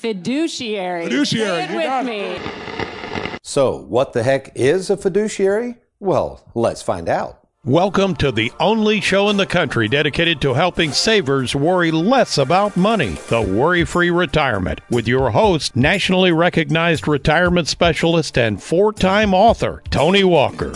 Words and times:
Fiduciary. 0.00 1.04
Fiduciary, 1.04 1.46
Say 1.46 1.64
it 1.64 1.70
you 1.70 1.76
with 1.76 1.84
got 1.84 2.06
me. 2.06 2.38
So, 3.42 3.76
what 3.76 4.14
the 4.14 4.22
heck 4.22 4.50
is 4.56 4.88
a 4.88 4.96
fiduciary? 4.96 5.76
Well, 5.98 6.42
let's 6.54 6.80
find 6.80 7.06
out. 7.06 7.46
Welcome 7.66 8.16
to 8.16 8.32
the 8.32 8.50
only 8.58 9.02
show 9.02 9.28
in 9.28 9.36
the 9.36 9.44
country 9.44 9.88
dedicated 9.88 10.40
to 10.40 10.54
helping 10.54 10.92
savers 10.92 11.54
worry 11.54 11.90
less 11.90 12.38
about 12.38 12.78
money, 12.78 13.18
the 13.28 13.42
Worry 13.42 13.84
Free 13.84 14.08
Retirement, 14.08 14.80
with 14.88 15.06
your 15.06 15.32
host, 15.32 15.76
nationally 15.76 16.32
recognized 16.32 17.06
retirement 17.06 17.68
specialist 17.68 18.38
and 18.38 18.62
four 18.62 18.94
time 18.94 19.34
author, 19.34 19.82
Tony 19.90 20.24
Walker. 20.24 20.72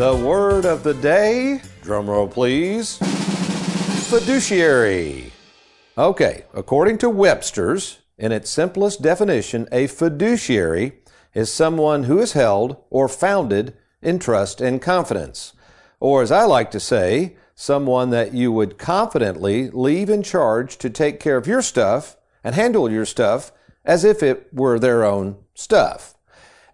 The 0.00 0.16
word 0.16 0.64
of 0.64 0.82
the 0.82 0.94
day, 0.94 1.60
drumroll 1.82 2.30
please, 2.30 2.96
fiduciary. 4.08 5.30
Okay, 5.98 6.44
according 6.54 6.96
to 6.98 7.10
Webster's, 7.10 7.98
in 8.16 8.32
its 8.32 8.48
simplest 8.48 9.02
definition, 9.02 9.68
a 9.70 9.88
fiduciary 9.88 10.92
is 11.34 11.52
someone 11.52 12.04
who 12.04 12.18
is 12.18 12.32
held 12.32 12.78
or 12.88 13.10
founded 13.10 13.74
in 14.00 14.18
trust 14.18 14.62
and 14.62 14.80
confidence. 14.80 15.52
Or, 16.00 16.22
as 16.22 16.32
I 16.32 16.44
like 16.44 16.70
to 16.70 16.80
say, 16.80 17.36
someone 17.54 18.08
that 18.08 18.32
you 18.32 18.50
would 18.52 18.78
confidently 18.78 19.68
leave 19.68 20.08
in 20.08 20.22
charge 20.22 20.78
to 20.78 20.88
take 20.88 21.20
care 21.20 21.36
of 21.36 21.46
your 21.46 21.60
stuff 21.60 22.16
and 22.42 22.54
handle 22.54 22.90
your 22.90 23.04
stuff 23.04 23.52
as 23.84 24.02
if 24.04 24.22
it 24.22 24.48
were 24.50 24.78
their 24.78 25.04
own 25.04 25.36
stuff. 25.52 26.14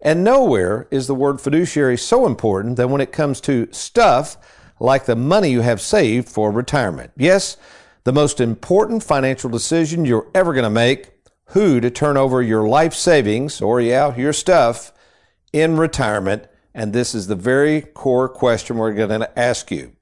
And 0.00 0.22
nowhere 0.22 0.86
is 0.90 1.06
the 1.06 1.14
word 1.14 1.40
fiduciary 1.40 1.98
so 1.98 2.26
important 2.26 2.76
than 2.76 2.90
when 2.90 3.00
it 3.00 3.12
comes 3.12 3.40
to 3.42 3.68
stuff 3.72 4.36
like 4.78 5.06
the 5.06 5.16
money 5.16 5.50
you 5.50 5.62
have 5.62 5.80
saved 5.80 6.28
for 6.28 6.50
retirement. 6.50 7.12
Yes, 7.16 7.56
the 8.04 8.12
most 8.12 8.40
important 8.40 9.02
financial 9.02 9.50
decision 9.50 10.04
you're 10.04 10.28
ever 10.34 10.52
going 10.52 10.64
to 10.64 10.70
make 10.70 11.12
who 11.50 11.80
to 11.80 11.90
turn 11.90 12.16
over 12.16 12.42
your 12.42 12.68
life 12.68 12.94
savings 12.94 13.60
or, 13.60 13.80
yeah, 13.80 14.14
your 14.16 14.32
stuff 14.32 14.92
in 15.52 15.76
retirement. 15.76 16.46
And 16.74 16.92
this 16.92 17.14
is 17.14 17.26
the 17.26 17.34
very 17.34 17.80
core 17.80 18.28
question 18.28 18.76
we're 18.76 18.92
going 18.92 19.20
to 19.20 19.38
ask 19.38 19.70
you. 19.70 19.92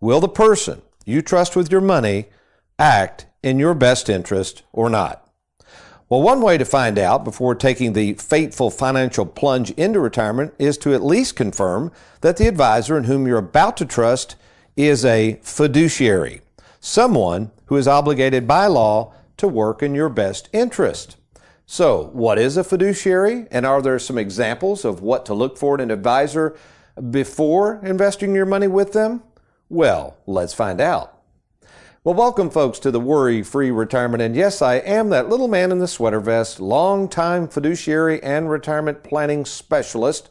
Will 0.00 0.20
the 0.20 0.28
person 0.28 0.82
you 1.04 1.20
trust 1.20 1.54
with 1.54 1.70
your 1.70 1.80
money 1.80 2.26
act 2.78 3.26
in 3.42 3.58
your 3.58 3.74
best 3.74 4.08
interest 4.08 4.62
or 4.72 4.88
not? 4.88 5.28
Well, 6.12 6.20
one 6.20 6.42
way 6.42 6.58
to 6.58 6.66
find 6.66 6.98
out 6.98 7.24
before 7.24 7.54
taking 7.54 7.94
the 7.94 8.12
fateful 8.12 8.68
financial 8.68 9.24
plunge 9.24 9.70
into 9.70 9.98
retirement 9.98 10.52
is 10.58 10.76
to 10.76 10.92
at 10.92 11.02
least 11.02 11.36
confirm 11.36 11.90
that 12.20 12.36
the 12.36 12.48
advisor 12.48 12.98
in 12.98 13.04
whom 13.04 13.26
you're 13.26 13.38
about 13.38 13.78
to 13.78 13.86
trust 13.86 14.36
is 14.76 15.06
a 15.06 15.40
fiduciary, 15.40 16.42
someone 16.80 17.50
who 17.64 17.78
is 17.78 17.88
obligated 17.88 18.46
by 18.46 18.66
law 18.66 19.14
to 19.38 19.48
work 19.48 19.82
in 19.82 19.94
your 19.94 20.10
best 20.10 20.50
interest. 20.52 21.16
So, 21.64 22.10
what 22.12 22.38
is 22.38 22.58
a 22.58 22.64
fiduciary? 22.64 23.46
And 23.50 23.64
are 23.64 23.80
there 23.80 23.98
some 23.98 24.18
examples 24.18 24.84
of 24.84 25.00
what 25.00 25.24
to 25.24 25.32
look 25.32 25.56
for 25.56 25.76
in 25.76 25.80
an 25.80 25.90
advisor 25.90 26.54
before 27.10 27.80
investing 27.82 28.34
your 28.34 28.44
money 28.44 28.68
with 28.68 28.92
them? 28.92 29.22
Well, 29.70 30.18
let's 30.26 30.52
find 30.52 30.78
out. 30.78 31.11
Well, 32.04 32.16
welcome, 32.16 32.50
folks, 32.50 32.80
to 32.80 32.90
the 32.90 32.98
Worry 32.98 33.44
Free 33.44 33.70
Retirement. 33.70 34.24
And 34.24 34.34
yes, 34.34 34.60
I 34.60 34.78
am 34.78 35.10
that 35.10 35.28
little 35.28 35.46
man 35.46 35.70
in 35.70 35.78
the 35.78 35.86
sweater 35.86 36.18
vest, 36.18 36.58
longtime 36.58 37.46
fiduciary 37.46 38.20
and 38.24 38.50
retirement 38.50 39.04
planning 39.04 39.44
specialist, 39.44 40.28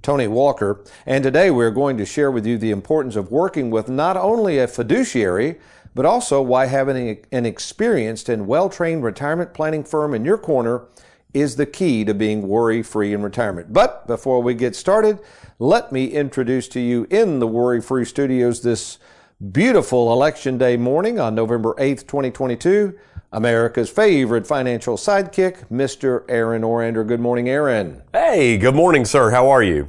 Tony 0.00 0.26
Walker. 0.26 0.82
And 1.04 1.22
today 1.22 1.50
we're 1.50 1.72
going 1.72 1.98
to 1.98 2.06
share 2.06 2.30
with 2.30 2.46
you 2.46 2.56
the 2.56 2.70
importance 2.70 3.16
of 3.16 3.30
working 3.30 3.70
with 3.70 3.90
not 3.90 4.16
only 4.16 4.56
a 4.56 4.66
fiduciary, 4.66 5.56
but 5.94 6.06
also 6.06 6.40
why 6.40 6.64
having 6.64 7.22
an 7.30 7.44
experienced 7.44 8.30
and 8.30 8.46
well 8.46 8.70
trained 8.70 9.04
retirement 9.04 9.52
planning 9.52 9.84
firm 9.84 10.14
in 10.14 10.24
your 10.24 10.38
corner 10.38 10.86
is 11.34 11.56
the 11.56 11.66
key 11.66 12.02
to 12.06 12.14
being 12.14 12.48
worry 12.48 12.82
free 12.82 13.12
in 13.12 13.20
retirement. 13.20 13.74
But 13.74 14.06
before 14.06 14.42
we 14.42 14.54
get 14.54 14.74
started, 14.74 15.18
let 15.58 15.92
me 15.92 16.06
introduce 16.06 16.66
to 16.68 16.80
you 16.80 17.06
in 17.10 17.40
the 17.40 17.46
Worry 17.46 17.82
Free 17.82 18.06
Studios 18.06 18.62
this 18.62 18.98
beautiful 19.40 20.12
election 20.12 20.58
day 20.58 20.76
morning 20.76 21.18
on 21.18 21.34
November 21.34 21.74
8th, 21.78 22.06
2022. 22.06 22.96
America's 23.32 23.88
favorite 23.88 24.46
financial 24.46 24.96
sidekick, 24.96 25.66
Mr. 25.70 26.24
Aaron 26.28 26.62
Orander. 26.62 27.06
Good 27.06 27.20
morning, 27.20 27.48
Aaron. 27.48 28.02
Hey, 28.12 28.58
good 28.58 28.74
morning, 28.74 29.04
sir. 29.04 29.30
How 29.30 29.48
are 29.48 29.62
you? 29.62 29.88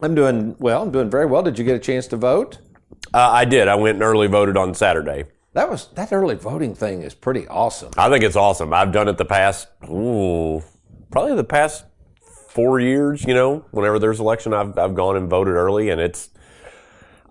I'm 0.00 0.14
doing 0.14 0.54
well. 0.58 0.82
I'm 0.82 0.92
doing 0.92 1.10
very 1.10 1.26
well. 1.26 1.42
Did 1.42 1.58
you 1.58 1.64
get 1.64 1.74
a 1.74 1.80
chance 1.80 2.06
to 2.08 2.16
vote? 2.16 2.58
Uh, 3.12 3.30
I 3.30 3.44
did. 3.44 3.66
I 3.66 3.74
went 3.74 3.96
and 3.96 4.02
early 4.02 4.28
voted 4.28 4.56
on 4.56 4.72
Saturday. 4.74 5.24
That 5.54 5.68
was 5.68 5.88
that 5.94 6.12
early 6.12 6.36
voting 6.36 6.74
thing 6.74 7.02
is 7.02 7.12
pretty 7.12 7.46
awesome. 7.48 7.90
I 7.98 8.08
think 8.08 8.24
it's 8.24 8.36
awesome. 8.36 8.72
I've 8.72 8.92
done 8.92 9.08
it 9.08 9.18
the 9.18 9.24
past, 9.24 9.68
ooh, 9.84 10.62
probably 11.10 11.34
the 11.34 11.44
past 11.44 11.84
four 12.48 12.78
years. 12.78 13.24
You 13.24 13.34
know, 13.34 13.64
whenever 13.70 13.98
there's 13.98 14.20
election, 14.20 14.54
I've 14.54 14.78
I've 14.78 14.94
gone 14.94 15.16
and 15.16 15.28
voted 15.28 15.54
early, 15.54 15.90
and 15.90 16.00
it's 16.00 16.30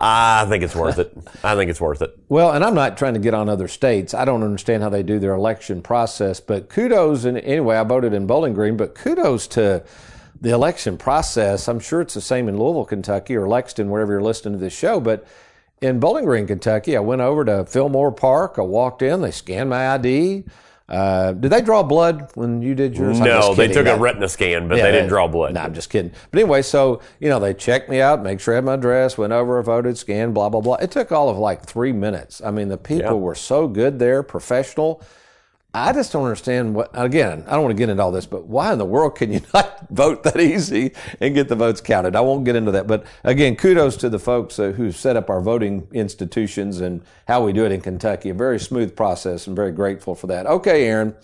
I 0.04 0.46
think 0.50 0.64
it's 0.64 0.76
worth 0.76 0.98
it. 0.98 1.16
I 1.44 1.56
think 1.56 1.70
it's 1.70 1.80
worth 1.80 2.02
it. 2.02 2.18
Well, 2.28 2.52
and 2.52 2.64
I'm 2.64 2.74
not 2.74 2.98
trying 2.98 3.14
to 3.14 3.20
get 3.20 3.36
on 3.36 3.48
other 3.48 3.68
states. 3.68 4.16
I 4.16 4.26
don't 4.26 4.42
understand 4.42 4.82
how 4.82 4.90
they 4.90 5.04
do 5.04 5.20
their 5.20 5.34
election 5.34 5.84
process, 5.84 6.40
but 6.40 6.70
kudos. 6.70 7.24
And 7.24 7.38
anyway, 7.38 7.78
I 7.78 7.84
voted 7.84 8.12
in 8.12 8.26
Bowling 8.26 8.56
Green, 8.56 8.78
but 8.78 8.96
kudos 8.96 9.46
to 9.50 9.84
the 10.42 10.50
election 10.50 10.98
process. 10.98 11.68
I'm 11.68 11.80
sure 11.80 12.02
it's 12.02 12.16
the 12.16 12.22
same 12.22 12.50
in 12.50 12.58
Louisville, 12.58 12.86
Kentucky, 12.86 13.36
or 13.36 13.48
Lexington, 13.48 13.92
wherever 13.92 14.12
you're 14.12 14.24
listening 14.24 14.56
to 14.56 14.60
this 14.60 14.76
show. 14.76 15.00
But 15.00 15.28
in 15.82 16.00
Bowling 16.00 16.26
Green, 16.26 16.48
Kentucky, 16.48 16.98
I 16.98 17.00
went 17.00 17.22
over 17.22 17.46
to 17.46 17.66
Fillmore 17.66 18.12
Park. 18.12 18.56
I 18.58 18.64
walked 18.64 19.04
in. 19.04 19.22
They 19.22 19.30
scanned 19.30 19.70
my 19.70 19.94
ID. 19.94 20.46
Uh, 20.92 21.32
did 21.32 21.50
they 21.54 21.62
draw 21.62 21.82
blood 21.84 22.30
when 22.36 22.62
you 22.62 22.76
did 22.76 22.98
yours? 22.98 23.18
No, 23.18 23.54
they 23.56 23.70
took 23.70 23.88
a 23.88 23.96
retina 23.98 24.28
scan, 24.28 24.68
but 24.68 24.78
Yeah, 24.78 24.84
they 24.84 24.92
didn't 24.92 25.08
draw 25.08 25.26
blood. 25.26 25.54
No, 25.54 25.62
I'm 25.62 25.74
just 25.74 25.90
kidding. 25.90 26.12
But 26.30 26.40
anyway, 26.42 26.62
so 26.64 27.00
you 27.22 27.30
know 27.30 27.40
they 27.40 27.54
checked 27.54 27.90
me 27.90 28.02
out, 28.02 28.22
make 28.22 28.42
sure 28.42 28.54
I 28.54 28.58
had 28.58 28.66
my 28.66 28.74
address, 28.74 29.18
went 29.18 29.32
over, 29.32 29.62
voted, 29.64 29.98
scanned, 29.98 30.34
blah 30.34 30.50
blah 30.50 30.60
blah. 30.60 30.76
It 30.76 30.92
took 30.92 31.14
all 31.14 31.30
of 31.30 31.38
like 31.38 31.64
three 31.66 31.94
minutes. 31.94 32.42
I 32.44 32.52
mean, 32.52 32.68
the 32.68 32.78
people 32.78 33.04
Yeah. 33.06 33.12
were 33.14 33.36
so 33.36 33.70
good 33.70 34.00
there, 34.00 34.22
professional. 34.22 35.02
I 35.74 35.94
just 35.94 36.12
don't 36.12 36.24
understand 36.24 36.76
what. 36.76 36.90
Again, 36.94 37.46
I 37.48 37.52
don't 37.52 37.64
want 37.64 37.72
to 37.72 37.78
get 37.78 37.90
into 37.90 38.04
all 38.04 38.12
this, 38.12 38.26
but 38.26 38.46
why 38.46 38.74
in 38.74 38.78
the 38.78 38.86
world 38.86 39.16
can 39.16 39.32
you 39.32 39.42
not 39.54 39.88
vote 39.90 40.24
that 40.24 40.40
easy 40.40 40.92
and 41.20 41.34
get 41.34 41.48
the 41.48 41.56
votes 41.56 41.80
counted? 41.80 42.16
I 42.16 42.22
won't 42.22 42.44
get 42.44 42.56
into 42.56 42.72
that. 42.72 42.88
But 42.88 43.06
again, 43.24 43.56
kudos 43.56 43.96
to 43.98 44.10
the 44.10 44.20
folks 44.20 44.60
uh, 44.60 44.72
who 44.72 44.92
set 44.92 45.16
up 45.16 45.30
our 45.30 45.42
voting 45.42 45.88
institutions 45.94 46.82
and 46.82 47.02
how 47.28 47.46
we 47.46 47.54
do 47.54 47.66
it 47.66 47.72
in 47.72 47.80
Kentucky. 47.82 48.30
A 48.30 48.34
very 48.34 48.60
smooth 48.60 48.96
process. 48.96 49.48
and 49.48 49.56
very 49.56 49.72
grateful 49.72 50.14
for 50.14 50.28
that. 50.28 50.46
Okay, 50.46 50.88
Aaron 50.88 51.16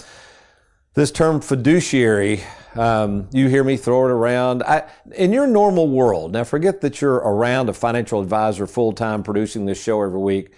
this 0.97 1.11
term 1.11 1.41
fiduciary, 1.41 2.41
um, 2.73 3.29
you 3.31 3.47
hear 3.49 3.63
me 3.63 3.77
throw 3.77 4.05
it 4.05 4.11
around. 4.11 4.63
I, 4.63 4.89
in 5.13 5.31
your 5.31 5.45
normal 5.45 5.87
world, 5.87 6.31
now 6.31 6.43
forget 6.43 6.81
that 6.81 7.01
you're 7.01 7.17
around 7.17 7.69
a 7.69 7.73
financial 7.73 8.19
advisor 8.19 8.65
full 8.65 8.93
time 8.93 9.21
producing 9.21 9.67
this 9.67 9.79
show 9.79 10.01
every 10.01 10.19
week. 10.19 10.53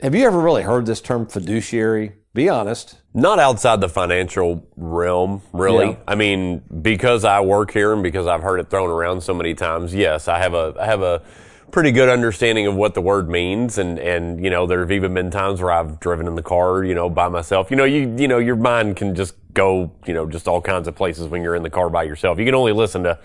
Have 0.00 0.14
you 0.14 0.26
ever 0.26 0.38
really 0.38 0.62
heard 0.62 0.84
this 0.84 1.00
term 1.00 1.24
fiduciary? 1.24 2.12
Be 2.34 2.48
honest. 2.48 2.96
Not 3.12 3.38
outside 3.38 3.82
the 3.82 3.90
financial 3.90 4.66
realm, 4.76 5.42
really. 5.52 5.90
Yeah. 5.90 5.96
I 6.08 6.14
mean, 6.14 6.62
because 6.80 7.24
I 7.24 7.40
work 7.40 7.72
here 7.72 7.92
and 7.92 8.02
because 8.02 8.26
I've 8.26 8.42
heard 8.42 8.58
it 8.58 8.70
thrown 8.70 8.88
around 8.88 9.22
so 9.22 9.34
many 9.34 9.54
times, 9.54 9.94
yes, 9.94 10.28
I 10.28 10.38
have 10.38 10.54
a 10.54 10.74
I 10.80 10.86
have 10.86 11.02
a 11.02 11.22
pretty 11.70 11.90
good 11.90 12.08
understanding 12.08 12.66
of 12.66 12.74
what 12.74 12.94
the 12.94 13.02
word 13.02 13.28
means 13.28 13.76
and 13.76 13.98
and 13.98 14.42
you 14.42 14.48
know, 14.48 14.66
there 14.66 14.80
have 14.80 14.92
even 14.92 15.12
been 15.12 15.30
times 15.30 15.60
where 15.60 15.72
I've 15.72 16.00
driven 16.00 16.26
in 16.26 16.34
the 16.34 16.42
car, 16.42 16.84
you 16.84 16.94
know, 16.94 17.10
by 17.10 17.28
myself. 17.28 17.70
You 17.70 17.76
know, 17.76 17.84
you 17.84 18.14
you 18.16 18.28
know, 18.28 18.38
your 18.38 18.56
mind 18.56 18.96
can 18.96 19.14
just 19.14 19.34
go, 19.52 19.92
you 20.06 20.14
know, 20.14 20.26
just 20.26 20.48
all 20.48 20.62
kinds 20.62 20.88
of 20.88 20.94
places 20.94 21.28
when 21.28 21.42
you're 21.42 21.54
in 21.54 21.62
the 21.62 21.70
car 21.70 21.90
by 21.90 22.04
yourself. 22.04 22.38
You 22.38 22.46
can 22.46 22.54
only 22.54 22.72
listen 22.72 23.02
to 23.02 23.18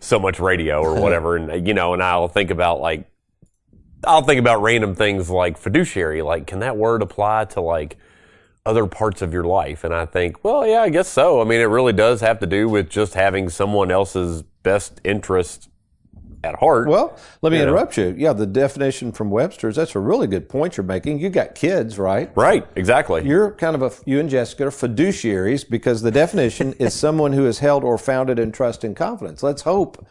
so 0.00 0.18
much 0.18 0.38
radio 0.38 0.82
or 0.82 1.00
whatever 1.00 1.36
and 1.36 1.66
you 1.66 1.72
know, 1.72 1.94
and 1.94 2.02
I'll 2.02 2.28
think 2.28 2.50
about 2.50 2.82
like 2.82 3.10
I'll 4.04 4.22
think 4.22 4.38
about 4.38 4.60
random 4.60 4.94
things 4.94 5.30
like 5.30 5.56
fiduciary, 5.56 6.20
like 6.20 6.46
can 6.46 6.58
that 6.58 6.76
word 6.76 7.00
apply 7.00 7.46
to 7.46 7.62
like 7.62 7.96
other 8.66 8.86
parts 8.86 9.22
of 9.22 9.32
your 9.32 9.44
life. 9.44 9.84
And 9.84 9.94
I 9.94 10.04
think, 10.06 10.44
well, 10.44 10.66
yeah, 10.66 10.82
I 10.82 10.90
guess 10.90 11.08
so. 11.08 11.40
I 11.40 11.44
mean, 11.44 11.60
it 11.60 11.64
really 11.64 11.92
does 11.92 12.20
have 12.20 12.38
to 12.40 12.46
do 12.46 12.68
with 12.68 12.90
just 12.90 13.14
having 13.14 13.48
someone 13.48 13.90
else's 13.90 14.42
best 14.62 15.00
interest 15.04 15.68
at 16.42 16.56
heart. 16.56 16.88
Well, 16.88 17.18
let 17.42 17.52
me 17.52 17.58
You 17.58 17.64
know. 17.64 17.72
interrupt 17.72 17.96
you. 17.98 18.14
Yeah, 18.16 18.32
the 18.32 18.46
definition 18.46 19.12
from 19.12 19.30
Webster's, 19.30 19.76
that's 19.76 19.94
a 19.94 19.98
really 19.98 20.26
good 20.26 20.48
point 20.48 20.76
you're 20.76 20.84
making. 20.84 21.18
You 21.20 21.28
got 21.28 21.54
kids, 21.54 21.98
right? 21.98 22.30
right, 22.34 22.66
exactly. 22.76 23.26
You're 23.26 23.50
kind 23.52 23.74
of 23.74 23.82
a, 23.82 23.92
you 24.06 24.18
and 24.20 24.28
Jessica 24.30 24.66
are 24.66 24.70
fiduciaries 24.70 25.68
because 25.68 26.00
the 26.02 26.10
definition 26.10 26.72
is 26.74 26.94
someone 26.98 27.32
who 27.32 27.46
is 27.46 27.58
held 27.58 27.84
or 27.84 27.98
founded 27.98 28.38
in 28.38 28.52
trust 28.52 28.84
and 28.84 28.96
confidence. 28.96 29.42
Let's 29.42 29.62
hope 29.62 30.06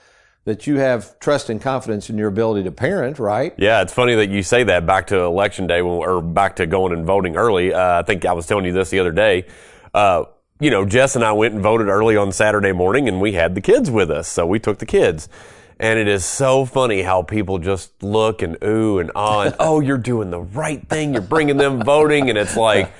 that 0.49 0.65
you 0.67 0.77
have 0.77 1.17
trust 1.19 1.49
and 1.49 1.61
confidence 1.61 2.09
in 2.09 2.17
your 2.17 2.27
ability 2.27 2.63
to 2.63 2.71
parent, 2.71 3.19
right? 3.19 3.53
Yeah, 3.57 3.81
it's 3.81 3.93
funny 3.93 4.15
that 4.15 4.29
you 4.29 4.41
say 4.43 4.63
that 4.63 4.85
back 4.85 5.07
to 5.07 5.19
election 5.19 5.67
day 5.67 5.81
when, 5.81 5.93
or 5.93 6.21
back 6.21 6.55
to 6.57 6.65
going 6.65 6.91
and 6.91 7.05
voting 7.05 7.37
early. 7.37 7.71
Uh, 7.71 7.99
I 7.99 8.03
think 8.03 8.25
I 8.25 8.33
was 8.33 8.47
telling 8.47 8.65
you 8.65 8.73
this 8.73 8.89
the 8.89 8.99
other 8.99 9.11
day. 9.11 9.45
Uh, 9.93 10.25
you 10.59 10.71
know, 10.71 10.85
Jess 10.85 11.15
and 11.15 11.23
I 11.23 11.31
went 11.33 11.53
and 11.53 11.61
voted 11.61 11.87
early 11.87 12.17
on 12.17 12.31
Saturday 12.31 12.71
morning 12.71 13.07
and 13.07 13.21
we 13.21 13.33
had 13.33 13.53
the 13.53 13.61
kids 13.61 13.91
with 13.91 14.09
us. 14.09 14.27
So 14.27 14.45
we 14.45 14.59
took 14.59 14.79
the 14.79 14.85
kids. 14.85 15.29
And 15.79 15.97
it 15.97 16.09
is 16.09 16.25
so 16.25 16.65
funny 16.65 17.03
how 17.03 17.21
people 17.21 17.57
just 17.59 18.03
look 18.03 18.41
and 18.41 18.57
ooh 18.61 18.99
and 18.99 19.11
ah 19.15 19.43
and 19.43 19.55
oh, 19.59 19.79
you're 19.79 19.97
doing 19.97 20.29
the 20.29 20.41
right 20.41 20.85
thing. 20.89 21.13
You're 21.13 21.21
bringing 21.21 21.55
them 21.55 21.81
voting. 21.81 22.29
And 22.29 22.37
it's 22.37 22.57
like, 22.57 22.91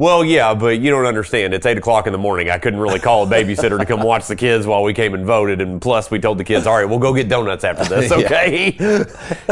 well, 0.00 0.24
yeah, 0.24 0.54
but 0.54 0.80
you 0.80 0.90
don't 0.90 1.04
understand. 1.04 1.52
It's 1.52 1.66
eight 1.66 1.76
o'clock 1.76 2.06
in 2.06 2.12
the 2.14 2.18
morning. 2.18 2.48
I 2.48 2.56
couldn't 2.56 2.80
really 2.80 2.98
call 2.98 3.24
a 3.24 3.30
babysitter 3.30 3.78
to 3.78 3.84
come 3.84 4.00
watch 4.00 4.28
the 4.28 4.34
kids 4.34 4.66
while 4.66 4.82
we 4.82 4.94
came 4.94 5.12
and 5.12 5.26
voted. 5.26 5.60
And 5.60 5.78
plus, 5.78 6.10
we 6.10 6.18
told 6.18 6.38
the 6.38 6.44
kids, 6.44 6.66
all 6.66 6.74
right, 6.74 6.86
we'll 6.86 6.98
go 6.98 7.12
get 7.12 7.28
donuts 7.28 7.64
after 7.64 7.84
this, 7.84 8.10
okay? 8.24 8.74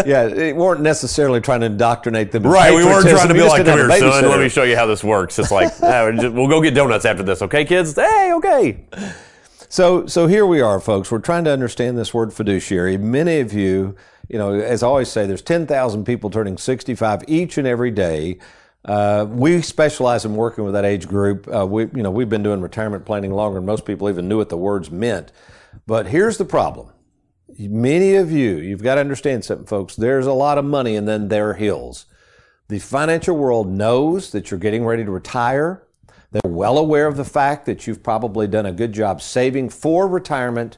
yeah, 0.07 0.27
we 0.27 0.55
weren't 0.55 0.81
necessarily 0.81 1.43
trying 1.43 1.61
to 1.61 1.67
indoctrinate 1.67 2.33
them. 2.33 2.45
Right, 2.45 2.75
we 2.75 2.83
weren't 2.83 3.07
trying 3.07 3.29
to 3.29 3.35
We 3.35 3.41
be 3.41 3.47
like, 3.47 3.67
come 3.67 3.77
here, 3.77 3.91
son, 3.99 4.27
let 4.27 4.41
me 4.41 4.49
show 4.49 4.63
you 4.63 4.75
how 4.75 4.87
this 4.87 5.05
works. 5.05 5.39
It's 5.39 5.51
like, 5.51 5.71
"Ah, 5.83 6.05
we're 6.05 6.13
just- 6.13 6.35
we'll 6.35 6.49
go 6.49 6.63
get 6.63 6.75
donuts 6.75 7.05
after 7.05 7.23
this, 7.23 7.43
okay, 7.43 7.67
kids? 7.67 7.95
Hey, 7.95 8.33
okay. 8.33 8.87
So, 9.69 10.07
so 10.07 10.27
here 10.29 10.47
we 10.47 10.63
are, 10.63 10.81
folks. 10.81 11.13
We're 11.13 11.19
trying 11.19 11.45
to 11.45 11.51
understand 11.51 11.99
this 11.99 12.15
word 12.15 12.33
fiduciary. 12.33 12.97
Many 12.97 13.41
of 13.41 13.53
you, 13.53 13.97
you 14.31 14.39
know, 14.39 14.55
as 14.55 14.83
I 14.83 14.87
always 14.87 15.11
say, 15.11 15.27
there's 15.27 15.43
10,000 15.43 16.07
people 16.07 16.31
turning 16.31 16.57
65 16.57 17.25
each 17.29 17.59
and 17.59 17.67
every 17.67 17.91
day. 17.91 18.39
Uh, 18.85 19.27
we 19.29 19.61
specialize 19.61 20.25
in 20.25 20.35
working 20.35 20.65
with 20.65 20.75
that 20.75 20.85
age 20.85 21.09
group. 21.09 21.49
Uh, 21.53 21.67
we, 21.67 21.83
you 21.95 22.03
know, 22.03 22.11
we've 22.11 22.29
been 22.29 22.43
doing 22.43 22.61
retirement 22.61 23.05
planning 23.05 23.33
longer 23.33 23.59
than 23.59 23.67
most 23.67 23.85
people 23.85 24.09
even 24.09 24.29
knew 24.29 24.39
what 24.39 24.49
the 24.49 24.57
words 24.57 24.91
meant. 24.91 25.33
But 25.87 26.07
here's 26.07 26.39
the 26.39 26.45
problem. 26.45 26.93
Many 27.59 28.15
of 28.15 28.31
you, 28.31 28.57
you've 28.59 28.83
got 28.83 28.95
to 28.97 29.01
understand 29.01 29.45
something, 29.45 29.67
folks. 29.67 29.97
There's 29.97 30.27
a 30.27 30.33
lot 30.33 30.59
of 30.59 30.65
money 30.65 30.97
and 30.97 31.09
then 31.09 31.29
there 31.29 31.51
are 31.51 31.55
hills. 31.55 32.07
The 32.69 32.79
financial 32.79 33.37
world 33.37 33.69
knows 33.69 34.31
that 34.33 34.51
you're 34.51 34.61
getting 34.61 34.85
ready 34.85 35.05
to 35.05 35.11
retire. 35.11 35.83
They're 36.31 36.43
well 36.45 36.77
aware 36.77 37.07
of 37.07 37.17
the 37.17 37.25
fact 37.25 37.65
that 37.67 37.87
you've 37.87 38.03
probably 38.03 38.47
done 38.47 38.67
a 38.67 38.73
good 38.73 38.93
job 38.93 39.23
saving 39.23 39.71
for 39.71 40.07
retirement, 40.07 40.77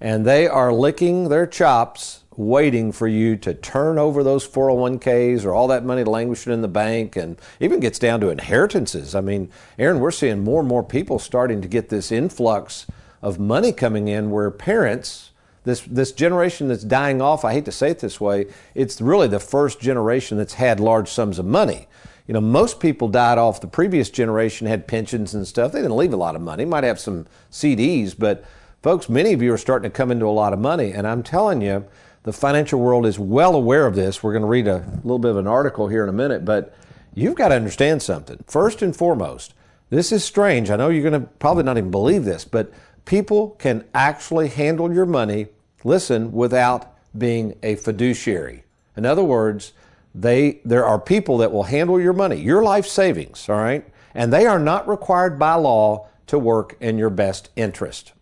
and 0.00 0.24
they 0.24 0.46
are 0.46 0.72
licking 0.72 1.28
their 1.28 1.46
chops 1.46 2.23
waiting 2.36 2.92
for 2.92 3.06
you 3.06 3.36
to 3.36 3.54
turn 3.54 3.98
over 3.98 4.22
those 4.22 4.46
401ks 4.46 5.44
or 5.44 5.54
all 5.54 5.68
that 5.68 5.84
money 5.84 6.04
languishing 6.04 6.52
in 6.52 6.62
the 6.62 6.68
bank 6.68 7.16
and 7.16 7.38
even 7.60 7.80
gets 7.80 7.98
down 7.98 8.20
to 8.20 8.28
inheritances. 8.28 9.14
I 9.14 9.20
mean, 9.20 9.50
Aaron, 9.78 10.00
we're 10.00 10.10
seeing 10.10 10.42
more 10.42 10.60
and 10.60 10.68
more 10.68 10.82
people 10.82 11.18
starting 11.18 11.62
to 11.62 11.68
get 11.68 11.88
this 11.88 12.10
influx 12.10 12.86
of 13.22 13.38
money 13.38 13.72
coming 13.72 14.08
in 14.08 14.30
where 14.30 14.50
parents, 14.50 15.30
this 15.64 15.80
this 15.82 16.12
generation 16.12 16.68
that's 16.68 16.84
dying 16.84 17.22
off, 17.22 17.44
I 17.44 17.52
hate 17.52 17.64
to 17.64 17.72
say 17.72 17.90
it 17.90 18.00
this 18.00 18.20
way, 18.20 18.46
it's 18.74 19.00
really 19.00 19.28
the 19.28 19.40
first 19.40 19.80
generation 19.80 20.36
that's 20.36 20.54
had 20.54 20.80
large 20.80 21.08
sums 21.08 21.38
of 21.38 21.46
money. 21.46 21.86
You 22.26 22.34
know, 22.34 22.40
most 22.40 22.80
people 22.80 23.08
died 23.08 23.38
off 23.38 23.60
the 23.60 23.66
previous 23.66 24.10
generation, 24.10 24.66
had 24.66 24.86
pensions 24.88 25.34
and 25.34 25.46
stuff. 25.46 25.72
They 25.72 25.82
didn't 25.82 25.96
leave 25.96 26.14
a 26.14 26.16
lot 26.16 26.36
of 26.36 26.42
money. 26.42 26.64
Might 26.64 26.84
have 26.84 26.98
some 26.98 27.26
CDs, 27.50 28.14
but 28.18 28.44
folks, 28.82 29.08
many 29.08 29.34
of 29.34 29.42
you 29.42 29.52
are 29.52 29.58
starting 29.58 29.90
to 29.90 29.94
come 29.94 30.10
into 30.10 30.26
a 30.26 30.28
lot 30.28 30.52
of 30.52 30.58
money. 30.58 30.92
And 30.92 31.06
I'm 31.06 31.22
telling 31.22 31.60
you, 31.60 31.84
the 32.24 32.32
financial 32.32 32.80
world 32.80 33.06
is 33.06 33.18
well 33.18 33.54
aware 33.54 33.86
of 33.86 33.94
this. 33.94 34.22
We're 34.22 34.32
going 34.32 34.42
to 34.42 34.48
read 34.48 34.66
a 34.66 34.84
little 35.04 35.18
bit 35.18 35.30
of 35.30 35.36
an 35.36 35.46
article 35.46 35.88
here 35.88 36.02
in 36.02 36.08
a 36.08 36.12
minute, 36.12 36.44
but 36.44 36.74
you've 37.14 37.36
got 37.36 37.48
to 37.48 37.54
understand 37.54 38.02
something. 38.02 38.42
First 38.46 38.82
and 38.82 38.96
foremost, 38.96 39.54
this 39.90 40.10
is 40.10 40.24
strange. 40.24 40.70
I 40.70 40.76
know 40.76 40.88
you're 40.88 41.08
going 41.08 41.22
to 41.22 41.28
probably 41.38 41.62
not 41.62 41.78
even 41.78 41.90
believe 41.90 42.24
this, 42.24 42.44
but 42.44 42.72
people 43.04 43.50
can 43.58 43.84
actually 43.94 44.48
handle 44.48 44.92
your 44.92 45.06
money, 45.06 45.48
listen, 45.84 46.32
without 46.32 46.94
being 47.16 47.56
a 47.62 47.76
fiduciary. 47.76 48.64
In 48.96 49.04
other 49.04 49.22
words, 49.22 49.72
they 50.14 50.60
there 50.64 50.86
are 50.86 50.98
people 50.98 51.38
that 51.38 51.52
will 51.52 51.64
handle 51.64 52.00
your 52.00 52.12
money, 52.12 52.40
your 52.40 52.62
life 52.62 52.86
savings, 52.86 53.48
all 53.48 53.56
right? 53.56 53.86
And 54.14 54.32
they 54.32 54.46
are 54.46 54.58
not 54.58 54.88
required 54.88 55.38
by 55.38 55.54
law 55.54 56.08
to 56.28 56.38
work 56.38 56.76
in 56.80 56.96
your 56.96 57.10
best 57.10 57.50
interest. 57.54 58.12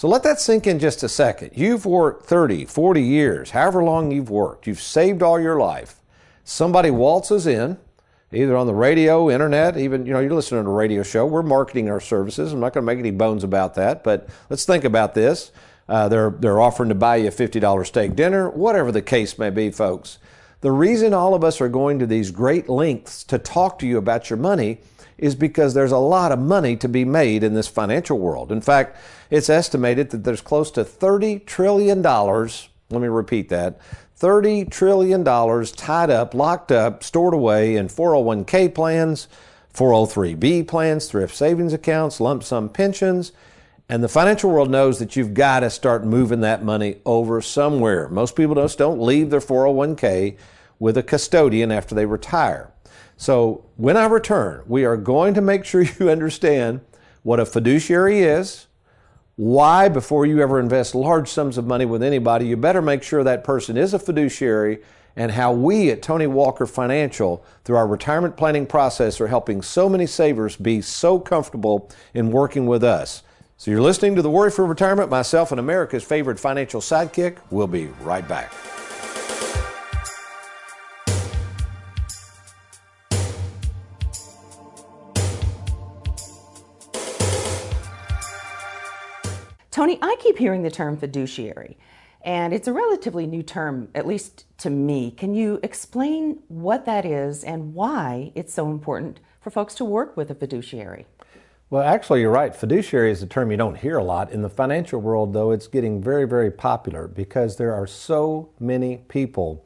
So 0.00 0.08
let 0.08 0.22
that 0.22 0.40
sink 0.40 0.66
in 0.66 0.78
just 0.78 1.02
a 1.02 1.10
second. 1.10 1.50
You've 1.54 1.84
worked 1.84 2.24
30, 2.24 2.64
40 2.64 3.02
years, 3.02 3.50
however 3.50 3.84
long 3.84 4.10
you've 4.10 4.30
worked. 4.30 4.66
You've 4.66 4.80
saved 4.80 5.22
all 5.22 5.38
your 5.38 5.58
life. 5.58 5.96
Somebody 6.42 6.90
waltzes 6.90 7.46
in, 7.46 7.76
either 8.32 8.56
on 8.56 8.66
the 8.66 8.72
radio, 8.72 9.28
internet, 9.28 9.76
even, 9.76 10.06
you 10.06 10.14
know, 10.14 10.20
you're 10.20 10.32
listening 10.32 10.64
to 10.64 10.70
a 10.70 10.72
radio 10.72 11.02
show. 11.02 11.26
We're 11.26 11.42
marketing 11.42 11.90
our 11.90 12.00
services. 12.00 12.54
I'm 12.54 12.60
not 12.60 12.72
going 12.72 12.82
to 12.82 12.86
make 12.86 12.98
any 12.98 13.10
bones 13.10 13.44
about 13.44 13.74
that, 13.74 14.02
but 14.02 14.26
let's 14.48 14.64
think 14.64 14.84
about 14.84 15.12
this. 15.12 15.52
Uh, 15.86 16.08
they're, 16.08 16.30
they're 16.30 16.62
offering 16.62 16.88
to 16.88 16.94
buy 16.94 17.16
you 17.16 17.28
a 17.28 17.30
$50 17.30 17.86
steak 17.86 18.16
dinner, 18.16 18.48
whatever 18.48 18.90
the 18.90 19.02
case 19.02 19.38
may 19.38 19.50
be, 19.50 19.70
folks. 19.70 20.16
The 20.62 20.72
reason 20.72 21.12
all 21.12 21.34
of 21.34 21.44
us 21.44 21.60
are 21.60 21.68
going 21.68 21.98
to 21.98 22.06
these 22.06 22.30
great 22.30 22.70
lengths 22.70 23.22
to 23.24 23.38
talk 23.38 23.78
to 23.80 23.86
you 23.86 23.98
about 23.98 24.30
your 24.30 24.38
money 24.38 24.78
is 25.20 25.34
because 25.34 25.74
there's 25.74 25.92
a 25.92 25.98
lot 25.98 26.32
of 26.32 26.38
money 26.38 26.76
to 26.76 26.88
be 26.88 27.04
made 27.04 27.44
in 27.44 27.54
this 27.54 27.68
financial 27.68 28.18
world. 28.18 28.50
In 28.50 28.60
fact, 28.60 28.96
it's 29.30 29.50
estimated 29.50 30.10
that 30.10 30.24
there's 30.24 30.40
close 30.40 30.70
to 30.72 30.84
$30 30.84 31.46
trillion. 31.46 32.02
Let 32.02 33.00
me 33.00 33.08
repeat 33.08 33.48
that. 33.50 33.78
$30 34.18 34.70
trillion 34.70 35.24
tied 35.24 36.10
up, 36.10 36.34
locked 36.34 36.72
up, 36.72 37.04
stored 37.04 37.34
away 37.34 37.76
in 37.76 37.88
401k 37.88 38.74
plans, 38.74 39.28
403b 39.74 40.66
plans, 40.66 41.06
thrift 41.06 41.34
savings 41.34 41.72
accounts, 41.72 42.20
lump 42.20 42.42
sum 42.42 42.68
pensions. 42.68 43.32
And 43.88 44.04
the 44.04 44.08
financial 44.08 44.50
world 44.50 44.70
knows 44.70 44.98
that 44.98 45.16
you've 45.16 45.34
got 45.34 45.60
to 45.60 45.70
start 45.70 46.04
moving 46.04 46.40
that 46.40 46.62
money 46.62 46.96
over 47.04 47.40
somewhere. 47.40 48.08
Most 48.08 48.36
people 48.36 48.54
just 48.54 48.78
don't 48.78 49.00
leave 49.00 49.30
their 49.30 49.40
401k 49.40 50.36
with 50.78 50.96
a 50.96 51.02
custodian 51.02 51.72
after 51.72 51.94
they 51.94 52.06
retire. 52.06 52.72
So 53.20 53.66
when 53.76 53.98
I 53.98 54.06
return, 54.06 54.62
we 54.66 54.86
are 54.86 54.96
going 54.96 55.34
to 55.34 55.42
make 55.42 55.66
sure 55.66 55.82
you 56.00 56.08
understand 56.08 56.80
what 57.22 57.38
a 57.38 57.44
fiduciary 57.44 58.20
is, 58.20 58.66
why 59.36 59.90
before 59.90 60.24
you 60.24 60.40
ever 60.40 60.58
invest 60.58 60.94
large 60.94 61.28
sums 61.28 61.58
of 61.58 61.66
money 61.66 61.84
with 61.84 62.02
anybody, 62.02 62.46
you 62.46 62.56
better 62.56 62.80
make 62.80 63.02
sure 63.02 63.22
that 63.22 63.44
person 63.44 63.76
is 63.76 63.92
a 63.92 63.98
fiduciary, 63.98 64.78
and 65.16 65.32
how 65.32 65.52
we 65.52 65.90
at 65.90 66.00
Tony 66.00 66.26
Walker 66.26 66.64
Financial, 66.64 67.44
through 67.62 67.76
our 67.76 67.86
retirement 67.86 68.38
planning 68.38 68.64
process, 68.64 69.20
are 69.20 69.26
helping 69.26 69.60
so 69.60 69.86
many 69.86 70.06
savers 70.06 70.56
be 70.56 70.80
so 70.80 71.18
comfortable 71.18 71.90
in 72.14 72.30
working 72.30 72.66
with 72.66 72.82
us. 72.82 73.22
So 73.58 73.70
you're 73.70 73.82
listening 73.82 74.14
to 74.14 74.22
The 74.22 74.30
Worry 74.30 74.50
Free 74.50 74.66
Retirement, 74.66 75.10
myself 75.10 75.50
and 75.50 75.60
America's 75.60 76.04
favorite 76.04 76.40
financial 76.40 76.80
sidekick. 76.80 77.36
We'll 77.50 77.66
be 77.66 77.88
right 78.00 78.26
back. 78.26 78.50
Tony, 89.80 89.98
I 90.02 90.14
keep 90.20 90.36
hearing 90.36 90.60
the 90.60 90.70
term 90.70 90.98
fiduciary, 90.98 91.78
and 92.20 92.52
it's 92.52 92.68
a 92.68 92.72
relatively 92.74 93.26
new 93.26 93.42
term, 93.42 93.88
at 93.94 94.06
least 94.06 94.44
to 94.58 94.68
me. 94.68 95.10
Can 95.10 95.34
you 95.34 95.58
explain 95.62 96.40
what 96.48 96.84
that 96.84 97.06
is 97.06 97.42
and 97.42 97.72
why 97.72 98.30
it's 98.34 98.52
so 98.52 98.70
important 98.70 99.20
for 99.40 99.48
folks 99.48 99.74
to 99.76 99.86
work 99.86 100.18
with 100.18 100.30
a 100.30 100.34
fiduciary? 100.34 101.06
Well, 101.70 101.82
actually, 101.82 102.20
you're 102.20 102.30
right. 102.30 102.54
Fiduciary 102.54 103.10
is 103.10 103.22
a 103.22 103.26
term 103.26 103.50
you 103.50 103.56
don't 103.56 103.78
hear 103.78 103.96
a 103.96 104.04
lot. 104.04 104.30
In 104.30 104.42
the 104.42 104.50
financial 104.50 105.00
world, 105.00 105.32
though, 105.32 105.50
it's 105.50 105.66
getting 105.66 106.02
very, 106.02 106.26
very 106.26 106.50
popular 106.50 107.08
because 107.08 107.56
there 107.56 107.72
are 107.72 107.86
so 107.86 108.50
many 108.60 108.98
people 109.08 109.64